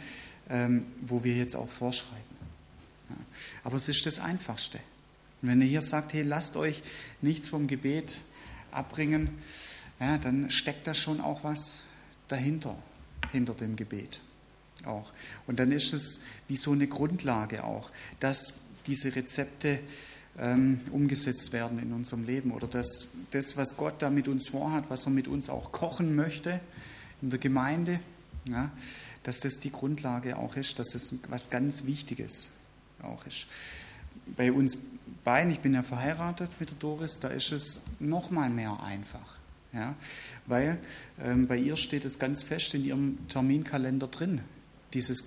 [0.49, 2.25] ähm, wo wir jetzt auch vorschreiben.
[3.65, 4.79] Aber es ist das Einfachste.
[5.43, 6.83] Und wenn ihr hier sagt, hey, lasst euch
[7.23, 8.19] nichts vom Gebet
[8.71, 9.31] abbringen,
[10.01, 11.85] ja, dann steckt da schon auch was
[12.29, 12.77] dahinter,
[13.33, 14.21] hinter dem Gebet
[14.85, 15.13] auch.
[15.47, 18.55] Und dann ist es wie so eine Grundlage auch, dass
[18.87, 19.81] diese Rezepte
[20.39, 24.91] ähm, umgesetzt werden in unserem Leben oder dass das, was Gott da mit uns vorhat,
[24.91, 26.61] was er mit uns auch kochen möchte
[27.23, 28.01] in der Gemeinde,
[28.49, 28.71] ja,
[29.23, 32.51] dass das die Grundlage auch ist, dass das was ganz Wichtiges
[33.03, 33.47] auch ist.
[34.37, 34.79] Bei uns
[35.25, 39.37] beiden, ich bin ja verheiratet mit der Doris, da ist es noch mal mehr einfach.
[39.73, 39.95] Ja,
[40.47, 40.79] weil
[41.23, 44.41] ähm, bei ihr steht es ganz fest in ihrem Terminkalender drin,
[44.95, 45.27] dieses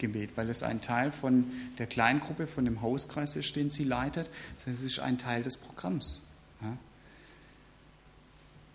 [0.00, 1.44] Gemeindegebet, weil es ein Teil von
[1.78, 4.30] der Kleingruppe, von dem Hauskreis ist, den sie leitet.
[4.56, 6.22] Das es ist ein Teil des Programms.
[6.60, 6.76] Ja.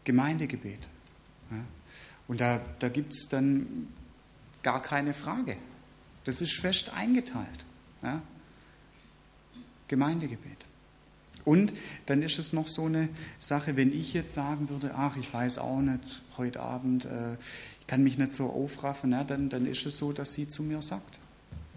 [0.03, 0.87] Gemeindegebet.
[1.51, 1.57] Ja.
[2.27, 3.87] Und da, da gibt es dann
[4.63, 5.57] gar keine Frage.
[6.23, 7.65] Das ist fest eingeteilt.
[8.01, 8.21] Ja.
[9.87, 10.65] Gemeindegebet.
[11.45, 11.73] Und
[12.07, 15.59] dann ist es noch so eine Sache, wenn ich jetzt sagen würde, ach, ich weiß
[15.59, 17.35] auch nicht, heute Abend, äh,
[17.79, 20.63] ich kann mich nicht so aufraffen, na, dann, dann ist es so, dass sie zu
[20.63, 21.19] mir sagt,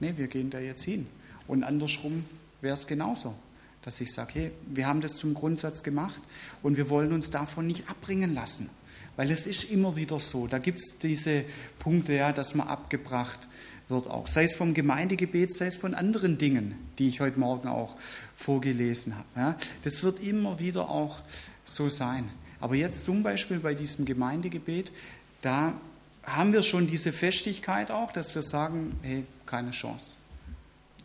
[0.01, 1.07] nee, wir gehen da jetzt hin.
[1.47, 2.25] Und andersrum
[2.63, 3.35] wäre es genauso,
[3.83, 6.21] dass ich sage, hey, wir haben das zum Grundsatz gemacht
[6.63, 8.71] und wir wollen uns davon nicht abbringen lassen.
[9.17, 11.45] Weil es ist immer wieder so, da gibt es diese
[11.79, 13.49] Punkte, ja, dass man abgebracht
[13.89, 14.29] wird auch.
[14.29, 17.97] Sei es vom Gemeindegebet, sei es von anderen Dingen, die ich heute Morgen auch
[18.37, 19.29] vorgelesen habe.
[19.37, 19.59] Ja.
[19.83, 21.21] Das wird immer wieder auch
[21.65, 22.29] so sein.
[22.61, 24.91] Aber jetzt zum Beispiel bei diesem Gemeindegebet,
[25.43, 25.75] da
[26.25, 30.17] haben wir schon diese Festigkeit auch, dass wir sagen, hey, keine Chance.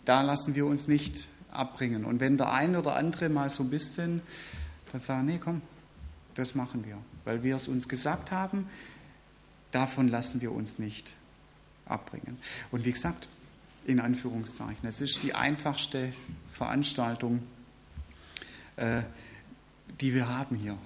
[0.05, 2.03] Da lassen wir uns nicht abbringen.
[2.03, 4.21] Und wenn der eine oder andere mal so ein bisschen,
[4.91, 5.61] dann sagen, nee, komm,
[6.35, 8.67] das machen wir, weil wir es uns gesagt haben,
[9.71, 11.13] davon lassen wir uns nicht
[11.85, 12.37] abbringen.
[12.71, 13.27] Und wie gesagt,
[13.85, 16.13] in Anführungszeichen, es ist die einfachste
[16.51, 17.43] Veranstaltung,
[18.77, 19.01] äh,
[19.99, 20.77] die wir haben hier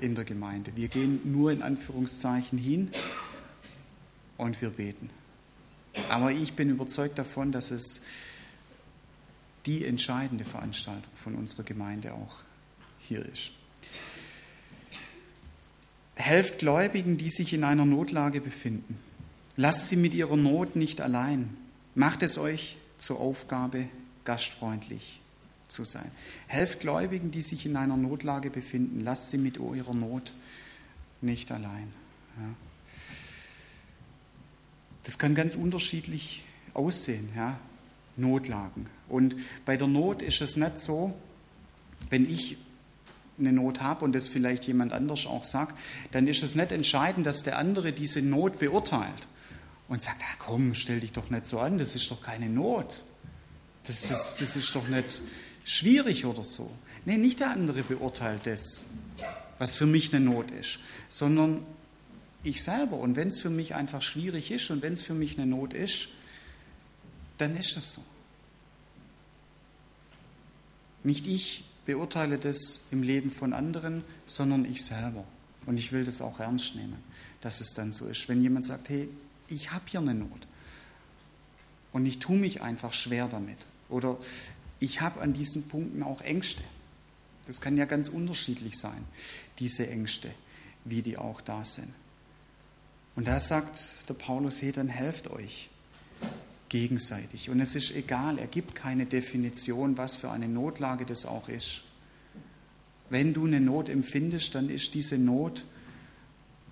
[0.00, 0.72] in der Gemeinde.
[0.76, 2.90] Wir gehen nur in Anführungszeichen hin
[4.36, 5.10] und wir beten.
[6.10, 8.02] Aber ich bin überzeugt davon, dass es
[9.66, 12.36] die entscheidende Veranstaltung von unserer Gemeinde auch
[12.98, 13.52] hier ist.
[16.16, 18.98] Helft Gläubigen, die sich in einer Notlage befinden.
[19.56, 21.56] Lasst sie mit ihrer Not nicht allein.
[21.94, 23.88] Macht es euch zur Aufgabe,
[24.24, 25.20] gastfreundlich
[25.68, 26.10] zu sein.
[26.46, 29.00] Helft Gläubigen, die sich in einer Notlage befinden.
[29.00, 30.32] Lasst sie mit ihrer Not
[31.20, 31.92] nicht allein.
[32.38, 32.54] Ja.
[35.04, 37.58] Das kann ganz unterschiedlich aussehen, ja?
[38.16, 38.86] Notlagen.
[39.08, 41.14] Und bei der Not ist es nicht so,
[42.10, 42.56] wenn ich
[43.38, 45.76] eine Not habe und das vielleicht jemand anders auch sagt,
[46.12, 49.26] dann ist es nicht entscheidend, dass der andere diese Not beurteilt
[49.94, 53.04] und sagt, ah, komm, stell dich doch nicht so an, das ist doch keine Not.
[53.84, 55.22] Das, das, das ist doch nicht
[55.64, 56.68] schwierig oder so.
[57.04, 58.86] Nee, nicht der andere beurteilt das,
[59.60, 61.64] was für mich eine Not ist, sondern
[62.42, 62.96] ich selber.
[62.96, 65.74] Und wenn es für mich einfach schwierig ist und wenn es für mich eine Not
[65.74, 66.08] ist,
[67.38, 68.02] dann ist es so.
[71.04, 75.24] Nicht ich beurteile das im Leben von anderen, sondern ich selber.
[75.66, 76.96] Und ich will das auch ernst nehmen,
[77.42, 78.28] dass es dann so ist.
[78.28, 79.08] Wenn jemand sagt, hey,
[79.54, 80.46] ich habe hier eine Not
[81.92, 84.18] und ich tue mich einfach schwer damit oder
[84.80, 86.62] ich habe an diesen Punkten auch Ängste.
[87.46, 89.04] Das kann ja ganz unterschiedlich sein,
[89.58, 90.30] diese Ängste,
[90.84, 91.92] wie die auch da sind.
[93.16, 95.68] Und da sagt der Paulus, hey, dann helft euch
[96.68, 97.50] gegenseitig.
[97.50, 101.82] Und es ist egal, er gibt keine Definition, was für eine Notlage das auch ist.
[103.10, 105.64] Wenn du eine Not empfindest, dann ist diese Not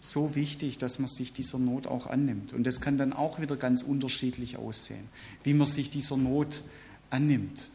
[0.02, 2.52] so wichtig, dass man sich dieser Not auch annimmt.
[2.52, 5.08] Und das kann dann auch wieder ganz unterschiedlich aussehen,
[5.44, 6.62] wie man sich dieser Not
[7.08, 7.70] annimmt.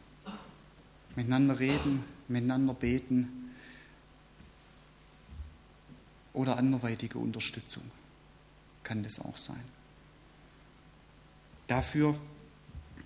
[1.16, 3.30] Miteinander reden, miteinander beten
[6.34, 7.84] oder anderweitige Unterstützung
[8.84, 9.64] kann das auch sein.
[11.68, 12.20] Dafür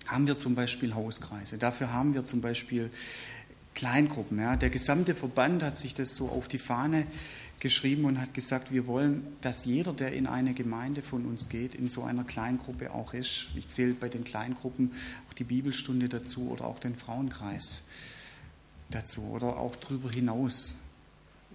[0.06, 2.90] haben wir zum Beispiel Hauskreise, dafür haben wir zum Beispiel
[3.74, 4.38] Kleingruppen.
[4.38, 4.56] Ja.
[4.56, 7.06] Der gesamte Verband hat sich das so auf die Fahne
[7.62, 11.76] geschrieben und hat gesagt, wir wollen, dass jeder, der in eine Gemeinde von uns geht,
[11.76, 13.46] in so einer Kleingruppe auch ist.
[13.54, 14.90] Ich zähle bei den Kleingruppen
[15.30, 17.84] auch die Bibelstunde dazu oder auch den Frauenkreis
[18.90, 20.74] dazu oder auch darüber hinaus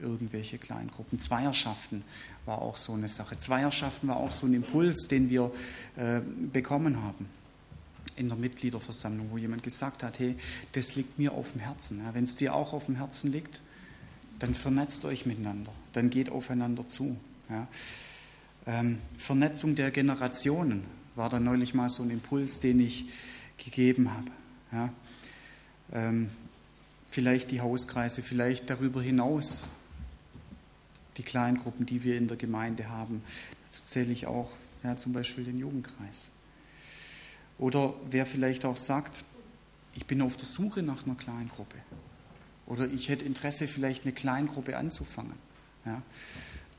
[0.01, 1.19] irgendwelche Kleingruppen.
[1.19, 2.03] Zweierschaften
[2.45, 3.37] war auch so eine Sache.
[3.37, 5.51] Zweierschaften war auch so ein Impuls, den wir
[5.97, 6.21] äh,
[6.53, 7.25] bekommen haben
[8.15, 10.37] in der Mitgliederversammlung, wo jemand gesagt hat, hey,
[10.71, 11.99] das liegt mir auf dem Herzen.
[11.99, 13.61] Ja, Wenn es dir auch auf dem Herzen liegt,
[14.39, 17.19] dann vernetzt euch miteinander, dann geht aufeinander zu.
[17.49, 17.67] Ja.
[18.65, 20.83] Ähm, Vernetzung der Generationen
[21.15, 23.05] war da neulich mal so ein Impuls, den ich
[23.57, 24.31] gegeben habe.
[24.71, 24.93] Ja.
[25.93, 26.29] Ähm,
[27.07, 29.69] vielleicht die Hauskreise, vielleicht darüber hinaus
[31.17, 33.23] die Kleingruppen, die wir in der Gemeinde haben.
[33.65, 34.51] Dazu zähle ich auch
[34.83, 36.29] ja, zum Beispiel den Jugendkreis.
[37.57, 39.23] Oder wer vielleicht auch sagt,
[39.95, 41.77] ich bin auf der Suche nach einer Kleingruppe.
[42.67, 45.33] Oder ich hätte Interesse, vielleicht eine Kleingruppe anzufangen.
[45.85, 46.01] Ja.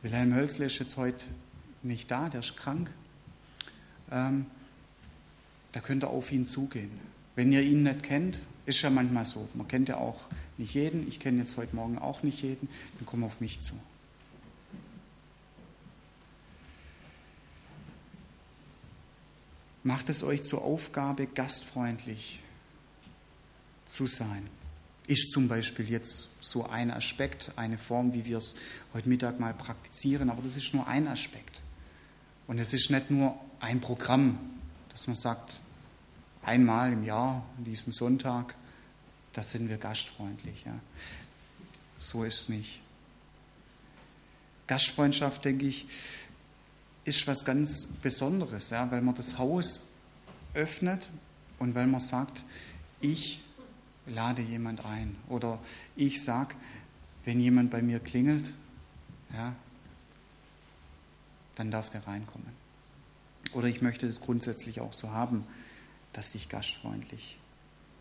[0.03, 1.27] Wilhelm Hölzle ist jetzt heute
[1.83, 2.93] nicht da, der ist krank.
[4.11, 4.47] Ähm,
[5.73, 6.91] da könnt ihr auf ihn zugehen.
[7.35, 9.49] Wenn ihr ihn nicht kennt, ist ja manchmal so.
[9.55, 10.21] Man kennt ja auch
[10.59, 11.09] nicht jeden.
[11.09, 12.69] Ich kenne jetzt heute Morgen auch nicht jeden.
[12.99, 13.75] Dann komm auf mich zu.
[19.85, 22.41] Macht es euch zur Aufgabe, gastfreundlich
[23.87, 24.49] zu sein.
[25.09, 28.55] Ist zum Beispiel jetzt so ein Aspekt, eine Form, wie wir es
[28.95, 31.63] heute Mittag mal praktizieren, aber das ist nur ein Aspekt.
[32.47, 34.39] Und es ist nicht nur ein Programm,
[34.91, 35.61] dass man sagt,
[36.43, 38.55] einmal im Jahr, an diesem Sonntag,
[39.33, 40.65] da sind wir gastfreundlich.
[40.65, 40.79] Ja.
[41.99, 42.81] So ist es nicht.
[44.67, 45.87] Gastfreundschaft, denke ich,
[47.05, 49.95] ist was ganz Besonderes, ja, weil man das Haus
[50.55, 51.09] öffnet
[51.59, 52.43] und weil man sagt,
[53.01, 53.41] ich
[54.09, 55.59] lade jemand ein oder
[55.97, 56.55] ich sage,
[57.25, 58.53] wenn jemand bei mir klingelt,
[59.35, 59.55] ja,
[61.57, 62.49] dann darf der reinkommen.
[63.53, 65.45] Oder ich möchte das grundsätzlich auch so haben,
[66.13, 67.39] dass ich gastfreundlich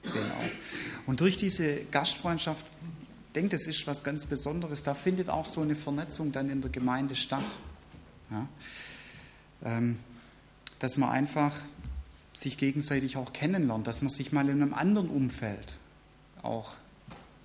[0.04, 1.08] bin auch.
[1.08, 2.66] Und durch diese Gastfreundschaft,
[3.28, 6.62] ich denke, das ist was ganz Besonderes, da findet auch so eine Vernetzung dann in
[6.62, 7.46] der Gemeinde statt.
[8.30, 8.48] Ja.
[9.64, 9.98] ähm,
[10.80, 11.56] dass man einfach
[12.34, 15.78] sich gegenseitig auch kennenlernt, dass man sich mal in einem anderen Umfeld
[16.48, 16.74] auch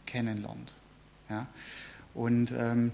[0.07, 0.75] kennenlernt.
[1.29, 1.47] Ja?
[2.15, 2.93] Und ähm,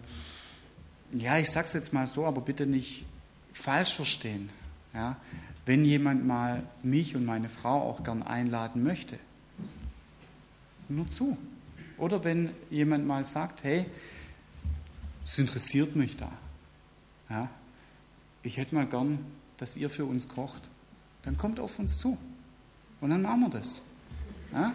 [1.12, 3.04] ja, ich sage es jetzt mal so, aber bitte nicht
[3.52, 4.50] falsch verstehen.
[4.94, 5.16] Ja?
[5.66, 9.18] Wenn jemand mal mich und meine Frau auch gern einladen möchte,
[10.88, 11.36] nur zu.
[11.98, 13.86] Oder wenn jemand mal sagt, hey,
[15.24, 16.30] es interessiert mich da.
[17.28, 17.50] Ja?
[18.42, 19.18] Ich hätte mal gern,
[19.58, 20.62] dass ihr für uns kocht.
[21.22, 22.16] Dann kommt auf uns zu.
[23.00, 23.90] Und dann machen wir das.
[24.52, 24.72] Ja?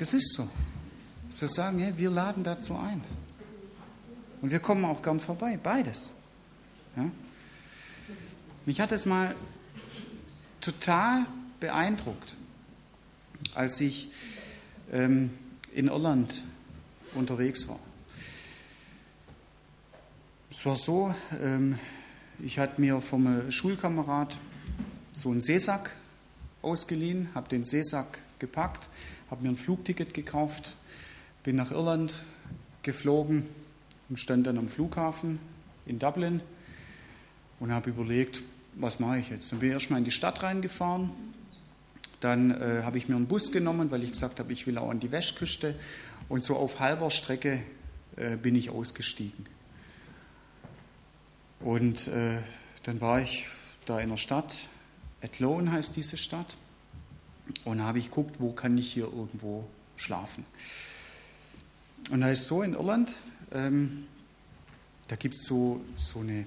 [0.00, 0.48] Das ist so.
[1.28, 3.04] So sagen, hey, wir laden dazu ein.
[4.40, 6.14] Und wir kommen auch gern vorbei, beides.
[6.96, 7.10] Ja?
[8.64, 9.34] Mich hat es mal
[10.62, 11.26] total
[11.60, 12.34] beeindruckt,
[13.54, 14.08] als ich
[14.90, 15.36] ähm,
[15.74, 16.44] in Irland
[17.14, 17.78] unterwegs war.
[20.50, 21.78] Es war so, ähm,
[22.38, 24.38] ich hatte mir vom Schulkamerad
[25.12, 25.90] so einen Seesack
[26.62, 28.88] ausgeliehen, habe den Seesack gepackt,
[29.30, 30.72] habe mir ein Flugticket gekauft,
[31.44, 32.24] bin nach Irland
[32.82, 33.46] geflogen
[34.08, 35.38] und stand dann am Flughafen
[35.86, 36.40] in Dublin
[37.60, 38.42] und habe überlegt,
[38.74, 39.52] was mache ich jetzt?
[39.52, 41.10] Dann bin ich erstmal in die Stadt reingefahren,
[42.20, 44.90] dann äh, habe ich mir einen Bus genommen, weil ich gesagt habe, ich will auch
[44.90, 45.74] an die Westküste
[46.28, 47.62] und so auf halber Strecke
[48.16, 49.46] äh, bin ich ausgestiegen.
[51.60, 52.38] Und äh,
[52.82, 53.46] dann war ich
[53.86, 54.56] da in der Stadt,
[55.22, 56.56] Athlone heißt diese Stadt,
[57.64, 59.64] und habe ich geguckt, wo kann ich hier irgendwo
[59.96, 60.44] schlafen.
[62.10, 63.12] Und da ist so in Irland,
[63.52, 64.04] ähm,
[65.08, 66.46] da gibt es so, so eine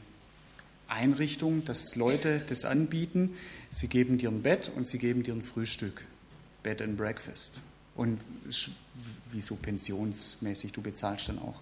[0.87, 3.35] Einrichtung, dass Leute das anbieten.
[3.69, 6.05] Sie geben dir ein Bett und sie geben dir ein Frühstück.
[6.63, 7.59] Bed and Breakfast.
[7.95, 8.19] Und
[9.31, 11.61] wie so pensionsmäßig, du bezahlst dann auch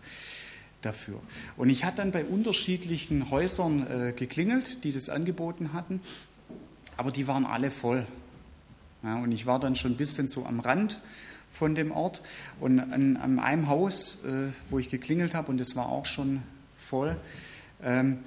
[0.82, 1.20] dafür.
[1.58, 6.02] Und ich hatte dann bei unterschiedlichen Häusern äh, geklingelt, die das angeboten hatten,
[6.98, 8.06] aber die waren alle voll.
[9.04, 11.00] Ja, und ich war dann schon ein bisschen so am Rand
[11.52, 12.22] von dem Ort
[12.60, 16.44] und an, an einem Haus, äh, wo ich geklingelt habe, und das war auch schon
[16.78, 17.16] voll,
[17.84, 18.20] ähm,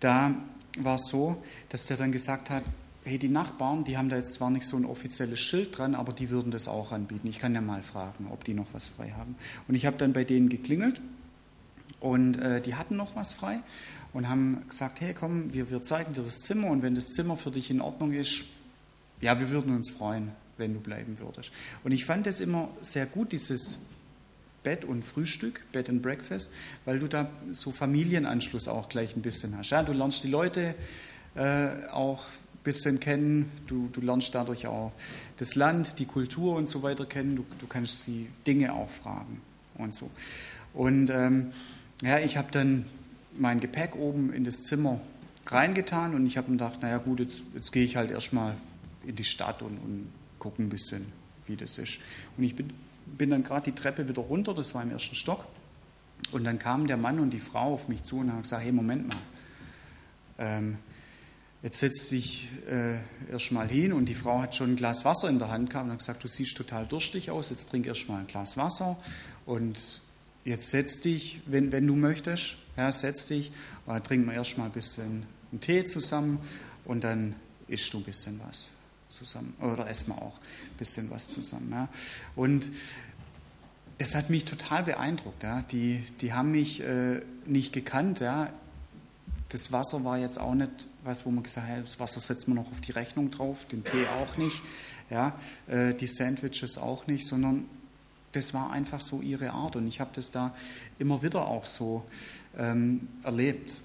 [0.00, 0.34] da
[0.78, 2.64] war es so, dass der dann gesagt hat,
[3.04, 6.12] hey, die Nachbarn, die haben da jetzt zwar nicht so ein offizielles Schild dran, aber
[6.12, 7.28] die würden das auch anbieten.
[7.28, 9.36] Ich kann ja mal fragen, ob die noch was frei haben.
[9.68, 11.00] Und ich habe dann bei denen geklingelt
[12.00, 13.60] und äh, die hatten noch was frei
[14.14, 17.36] und haben gesagt, hey, komm, wir, wir zeigen dir das Zimmer und wenn das Zimmer
[17.36, 18.44] für dich in Ordnung ist,
[19.24, 21.50] ja, wir würden uns freuen, wenn du bleiben würdest.
[21.82, 23.86] Und ich fand es immer sehr gut, dieses
[24.62, 26.52] Bett und Frühstück, Bed and Breakfast,
[26.84, 29.70] weil du da so Familienanschluss auch gleich ein bisschen hast.
[29.70, 30.74] Ja, du lernst die Leute
[31.36, 34.92] äh, auch ein bisschen kennen, du, du lernst dadurch auch
[35.38, 39.40] das Land, die Kultur und so weiter kennen, du, du kannst sie Dinge auch fragen
[39.78, 40.10] und so.
[40.74, 41.52] Und ähm,
[42.02, 42.84] ja, ich habe dann
[43.38, 45.00] mein Gepäck oben in das Zimmer
[45.46, 48.54] reingetan und ich habe mir gedacht, naja gut, jetzt, jetzt gehe ich halt erstmal
[49.06, 51.06] in die Stadt und, und gucke ein bisschen,
[51.46, 51.98] wie das ist.
[52.36, 52.72] Und ich bin
[53.06, 55.44] bin dann gerade die Treppe wieder runter, das war im ersten Stock.
[56.32, 58.72] Und dann kamen der Mann und die Frau auf mich zu und haben gesagt, hey,
[58.72, 59.16] Moment mal,
[60.38, 60.78] ähm,
[61.62, 62.98] jetzt setz dich äh,
[63.30, 63.92] erstmal hin.
[63.92, 66.24] Und die Frau hat schon ein Glas Wasser in der Hand gehabt und hat gesagt,
[66.24, 68.96] du siehst total durstig aus, jetzt trink erstmal ein Glas Wasser.
[69.44, 70.00] Und
[70.44, 73.52] jetzt setz dich, wenn, wenn du möchtest, ja, setz dich.
[73.86, 76.38] Dann trinken wir erstmal ein bisschen einen Tee zusammen
[76.84, 77.36] und dann
[77.68, 78.70] isst du ein bisschen was
[79.14, 81.70] zusammen oder essen wir auch ein bisschen was zusammen.
[81.70, 81.88] Ja.
[82.36, 82.66] Und
[83.98, 85.42] es hat mich total beeindruckt.
[85.42, 85.62] Ja.
[85.62, 88.20] Die, die haben mich äh, nicht gekannt.
[88.20, 88.50] Ja.
[89.50, 92.56] Das Wasser war jetzt auch nicht was, wo man gesagt hat, das Wasser setzt man
[92.56, 94.62] noch auf die Rechnung drauf, den Tee auch nicht,
[95.10, 97.66] ja, äh, die Sandwiches auch nicht, sondern
[98.32, 99.76] das war einfach so ihre Art.
[99.76, 100.54] Und ich habe das da
[100.98, 102.04] immer wieder auch so
[102.56, 103.80] ähm, erlebt.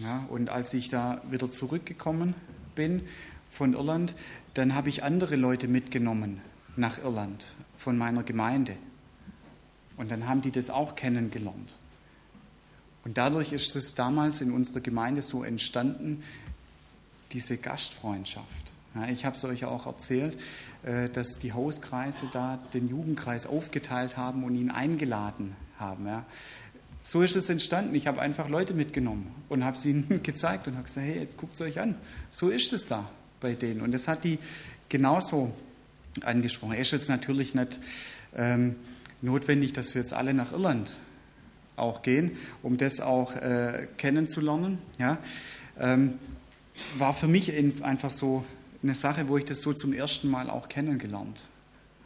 [0.00, 2.34] Ja, und als ich da wieder zurückgekommen
[2.74, 3.02] bin
[3.50, 4.14] von Irland,
[4.54, 6.40] dann habe ich andere Leute mitgenommen
[6.76, 8.76] nach Irland von meiner Gemeinde.
[9.96, 11.74] Und dann haben die das auch kennengelernt.
[13.04, 16.22] Und dadurch ist es damals in unserer Gemeinde so entstanden,
[17.32, 18.72] diese Gastfreundschaft.
[19.10, 20.38] Ich habe es euch auch erzählt,
[20.82, 26.06] äh, dass die Hauskreise da den Jugendkreis aufgeteilt haben und ihn eingeladen haben.
[27.00, 27.94] So ist es entstanden.
[27.94, 31.38] Ich habe einfach Leute mitgenommen und habe es ihnen gezeigt und habe gesagt, hey, jetzt
[31.38, 31.94] guckt es euch an.
[32.28, 33.08] So ist es da
[33.42, 33.82] bei denen.
[33.82, 34.38] Und das hat die
[34.88, 35.52] genauso
[36.22, 36.74] angesprochen.
[36.74, 37.78] Es ist jetzt natürlich nicht
[38.34, 38.76] ähm,
[39.20, 40.96] notwendig, dass wir jetzt alle nach Irland
[41.76, 42.32] auch gehen,
[42.62, 44.78] um das auch äh, kennenzulernen.
[44.98, 45.18] Ja.
[45.78, 46.14] Ähm,
[46.96, 48.44] war für mich einfach so
[48.82, 51.44] eine Sache, wo ich das so zum ersten Mal auch kennengelernt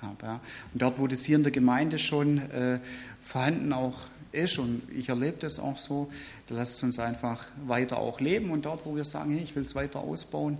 [0.03, 0.27] habe.
[0.27, 0.41] Ja.
[0.73, 2.81] Und dort, wo das hier in der Gemeinde schon äh,
[3.23, 3.95] vorhanden auch
[4.33, 6.11] ist und ich erlebe das auch so,
[6.49, 9.57] da lasst es uns einfach weiter auch leben und dort, wo wir sagen, hey, ich
[9.57, 10.59] will es weiter ausbauen,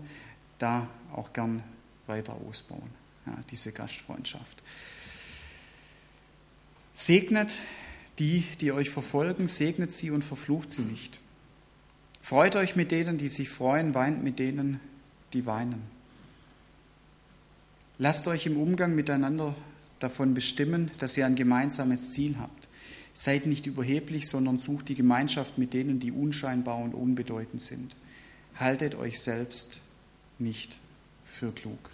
[0.59, 1.63] da auch gern
[2.07, 2.91] weiter ausbauen,
[3.27, 4.63] ja, diese Gastfreundschaft.
[6.95, 7.53] Segnet
[8.19, 11.21] die, die euch verfolgen, segnet sie und verflucht sie nicht.
[12.23, 14.81] Freut euch mit denen, die sich freuen, weint mit denen,
[15.33, 15.83] die weinen.
[17.99, 19.55] Lasst euch im Umgang miteinander
[20.01, 22.69] davon bestimmen, dass ihr ein gemeinsames Ziel habt.
[23.15, 27.97] Seid nicht überheblich, sondern sucht die Gemeinschaft mit denen, die unscheinbar und unbedeutend sind.
[28.57, 29.79] Haltet euch selbst
[30.39, 30.79] nicht
[31.25, 31.91] für klug.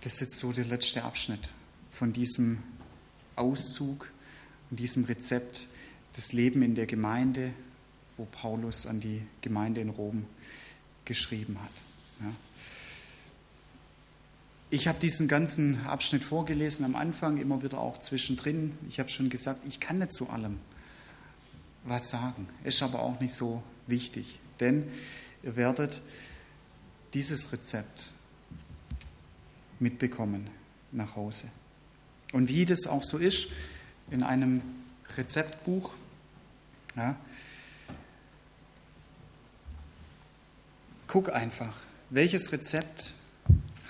[0.00, 1.50] Das ist jetzt so der letzte Abschnitt
[1.90, 2.62] von diesem
[3.36, 4.10] Auszug
[4.70, 5.66] und diesem Rezept,
[6.14, 7.52] das Leben in der Gemeinde,
[8.16, 10.26] wo Paulus an die Gemeinde in Rom
[11.04, 11.70] geschrieben hat.
[12.20, 12.32] Ja.
[14.70, 18.76] Ich habe diesen ganzen Abschnitt vorgelesen am Anfang, immer wieder auch zwischendrin.
[18.88, 20.58] Ich habe schon gesagt, ich kann nicht zu allem
[21.84, 22.48] was sagen.
[22.64, 24.84] Ist aber auch nicht so wichtig, denn
[25.42, 26.00] ihr werdet
[27.14, 28.10] dieses Rezept
[29.78, 30.50] mitbekommen
[30.92, 31.48] nach Hause.
[32.32, 33.48] Und wie das auch so ist
[34.10, 34.60] in einem
[35.16, 35.94] Rezeptbuch,
[36.96, 37.16] ja,
[41.06, 41.76] guck einfach,
[42.10, 43.14] welches Rezept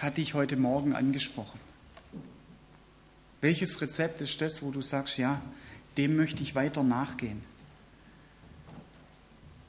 [0.00, 1.58] hat dich heute Morgen angesprochen?
[3.40, 5.40] Welches Rezept ist das, wo du sagst, ja,
[5.96, 7.42] dem möchte ich weiter nachgehen?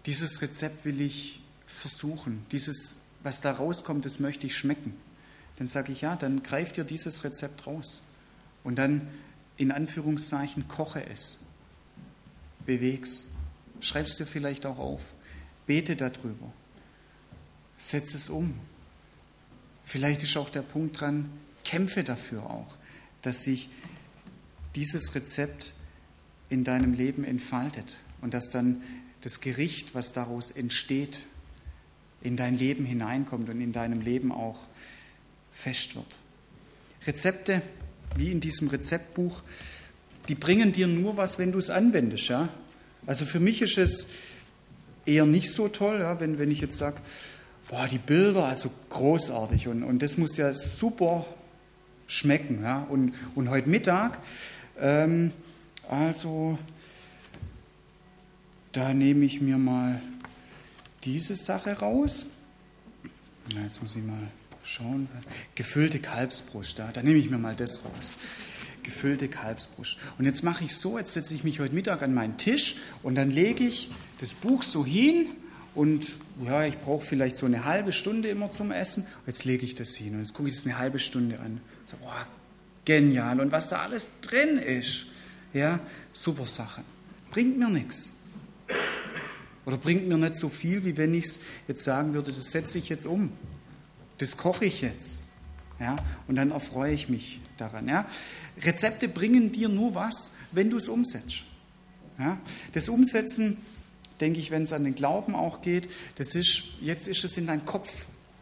[0.06, 2.46] Dieses Rezept will ich versuchen.
[2.52, 4.94] Dieses, was da rauskommt, das möchte ich schmecken.
[5.58, 8.04] Dann sage ich, ja, dann greif dir dieses Rezept raus.
[8.64, 9.08] Und dann
[9.58, 11.40] in Anführungszeichen koche es.
[12.68, 13.32] Beweg's.
[13.82, 15.02] Schreib's dir vielleicht auch auf.
[15.66, 16.54] Bete darüber.
[17.78, 18.54] Setz es um.
[19.84, 21.32] Vielleicht ist auch der Punkt dran,
[21.64, 22.78] kämpfe dafür auch,
[23.24, 23.70] dass sich
[24.76, 25.74] dieses Rezept
[26.50, 28.84] in deinem Leben entfaltet und dass dann
[29.22, 31.26] das Gericht, was daraus entsteht,
[32.26, 34.58] in dein Leben hineinkommt und in deinem Leben auch
[35.52, 36.18] fest wird.
[37.06, 37.62] Rezepte,
[38.16, 39.42] wie in diesem Rezeptbuch,
[40.28, 42.30] die bringen dir nur was, wenn du es anwendest.
[42.30, 42.50] Ja?
[43.06, 44.10] Also für mich ist es
[45.06, 46.98] eher nicht so toll, ja, wenn, wenn ich jetzt sage,
[47.70, 51.26] boah, die Bilder, also großartig und, und das muss ja super
[52.08, 52.64] schmecken.
[52.64, 52.82] Ja?
[52.90, 54.20] Und, und heute Mittag,
[54.80, 55.32] ähm,
[55.88, 56.58] also
[58.72, 60.02] da nehme ich mir mal
[61.06, 62.28] diese Sache raus.
[63.54, 64.28] Na, jetzt muss ich mal
[64.64, 65.08] schauen.
[65.54, 68.16] Gefüllte Kalbsbrust, da, da nehme ich mir mal das raus.
[68.84, 69.98] Gefüllte Kalbsbrust.
[70.18, 73.16] Und jetzt mache ich so, jetzt setze ich mich heute Mittag an meinen Tisch und
[73.16, 73.90] dann lege ich
[74.20, 75.28] das Buch so hin
[75.74, 76.08] und
[76.44, 79.06] ja, ich brauche vielleicht so eine halbe Stunde immer zum Essen.
[79.26, 81.62] Jetzt lege ich das hin und jetzt gucke ich das eine halbe Stunde an.
[81.86, 82.28] So, boah,
[82.86, 83.40] genial.
[83.40, 85.08] Und was da alles drin ist,
[85.54, 85.80] ja,
[86.14, 86.82] super Sache.
[87.32, 88.20] Bringt mir nichts.
[89.66, 92.78] Oder bringt mir nicht so viel, wie wenn ich es jetzt sagen würde, das setze
[92.78, 93.32] ich jetzt um.
[94.18, 95.24] Das koche ich jetzt.
[95.80, 95.98] Ja,
[96.28, 97.88] und dann erfreue ich mich daran.
[97.88, 98.08] Ja.
[98.62, 101.44] Rezepte bringen dir nur was, wenn du es umsetzt.
[102.18, 102.38] Ja.
[102.72, 103.58] Das Umsetzen
[104.22, 107.48] denke ich, wenn es an den Glauben auch geht, das ist, jetzt ist es in
[107.48, 107.92] deinen Kopf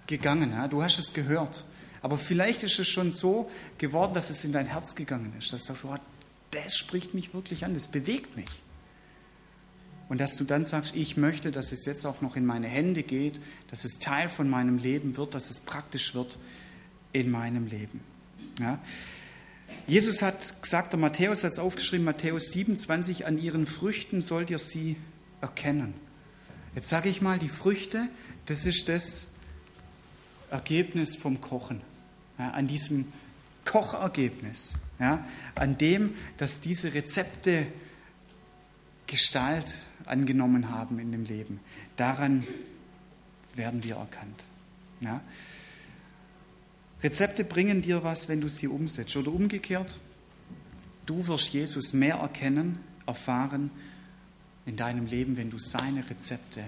[0.05, 0.67] gegangen, ja?
[0.67, 1.65] du hast es gehört.
[2.01, 5.65] Aber vielleicht ist es schon so geworden, dass es in dein Herz gegangen ist, dass
[5.65, 5.95] du sagst, oh,
[6.51, 8.49] das spricht mich wirklich an, das bewegt mich.
[10.09, 13.03] Und dass du dann sagst, ich möchte, dass es jetzt auch noch in meine Hände
[13.03, 13.39] geht,
[13.69, 16.37] dass es Teil von meinem Leben wird, dass es praktisch wird
[17.13, 18.01] in meinem Leben.
[18.59, 18.79] Ja?
[19.87, 24.59] Jesus hat gesagt, der Matthäus hat es aufgeschrieben, Matthäus 27, an ihren Früchten sollt ihr
[24.59, 24.97] sie
[25.41, 25.93] erkennen.
[26.75, 28.07] Jetzt sage ich mal, die Früchte,
[28.45, 29.35] das ist das
[30.49, 31.81] Ergebnis vom Kochen.
[32.39, 33.11] Ja, an diesem
[33.65, 35.25] Kochergebnis, ja,
[35.55, 37.67] an dem, dass diese Rezepte
[39.05, 41.59] Gestalt angenommen haben in dem Leben.
[41.97, 42.45] Daran
[43.55, 44.45] werden wir erkannt.
[45.01, 45.21] Ja.
[47.01, 49.15] Rezepte bringen dir was, wenn du sie umsetzt.
[49.17, 49.99] Oder umgekehrt,
[51.05, 53.69] du wirst Jesus mehr erkennen, erfahren,
[54.65, 56.63] in deinem Leben, wenn du seine Rezepte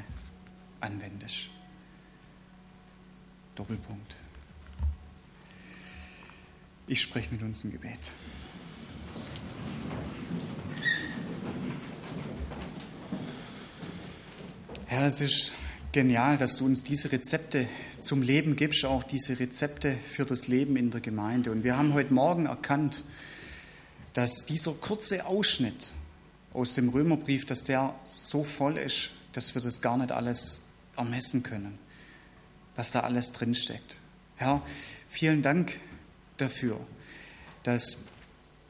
[0.82, 1.48] anwendest.
[3.56, 4.16] Doppelpunkt.
[6.88, 8.00] Ich spreche mit uns im Gebet.
[14.88, 15.52] Herr, es ist
[15.94, 17.68] genial, dass du uns diese Rezepte
[18.02, 21.52] zum Leben gibst, auch diese Rezepte für das Leben in der Gemeinde.
[21.52, 23.04] Und wir haben heute Morgen erkannt,
[24.14, 25.92] dass dieser kurze Ausschnitt
[26.54, 30.66] aus dem Römerbrief, dass der so voll ist, dass wir das gar nicht alles
[30.96, 31.80] ermessen können,
[32.76, 33.98] was da alles drinsteckt.
[34.36, 34.62] Herr,
[35.10, 35.80] vielen Dank
[36.38, 36.80] dafür,
[37.64, 38.04] dass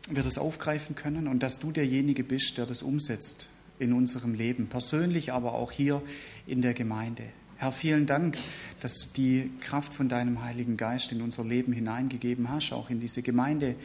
[0.10, 3.48] wir das aufgreifen können und dass du derjenige bist, der das umsetzt
[3.80, 6.02] in unserem Leben, persönlich, aber auch hier
[6.48, 7.24] in der Gemeinde.
[7.58, 8.38] Herr, vielen Dank,
[8.82, 13.00] dass du die Kraft von deinem Heiligen Geist in unser Leben hineingegeben hast, auch in
[13.00, 13.76] diese Gemeinde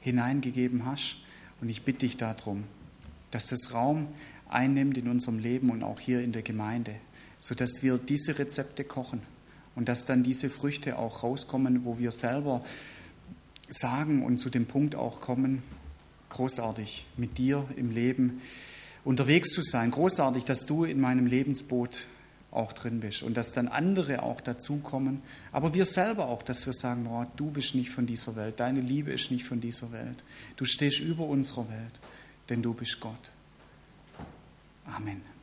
[0.00, 1.18] hineingegeben hast.
[1.60, 2.64] Und ich bitte dich darum,
[3.30, 4.08] dass das Raum
[4.48, 6.94] einnimmt in unserem Leben und auch hier in der Gemeinde,
[7.38, 9.20] sodass wir diese Rezepte kochen
[9.74, 12.64] und dass dann diese Früchte auch rauskommen, wo wir selber
[13.68, 15.62] sagen und zu dem Punkt auch kommen,
[16.30, 18.40] großartig mit dir im Leben
[19.08, 22.08] unterwegs zu sein, großartig, dass du in meinem Lebensboot
[22.50, 26.74] auch drin bist und dass dann andere auch dazukommen, aber wir selber auch, dass wir
[26.74, 30.22] sagen, boah, du bist nicht von dieser Welt, deine Liebe ist nicht von dieser Welt,
[30.56, 32.00] du stehst über unserer Welt,
[32.50, 33.30] denn du bist Gott.
[34.84, 35.37] Amen.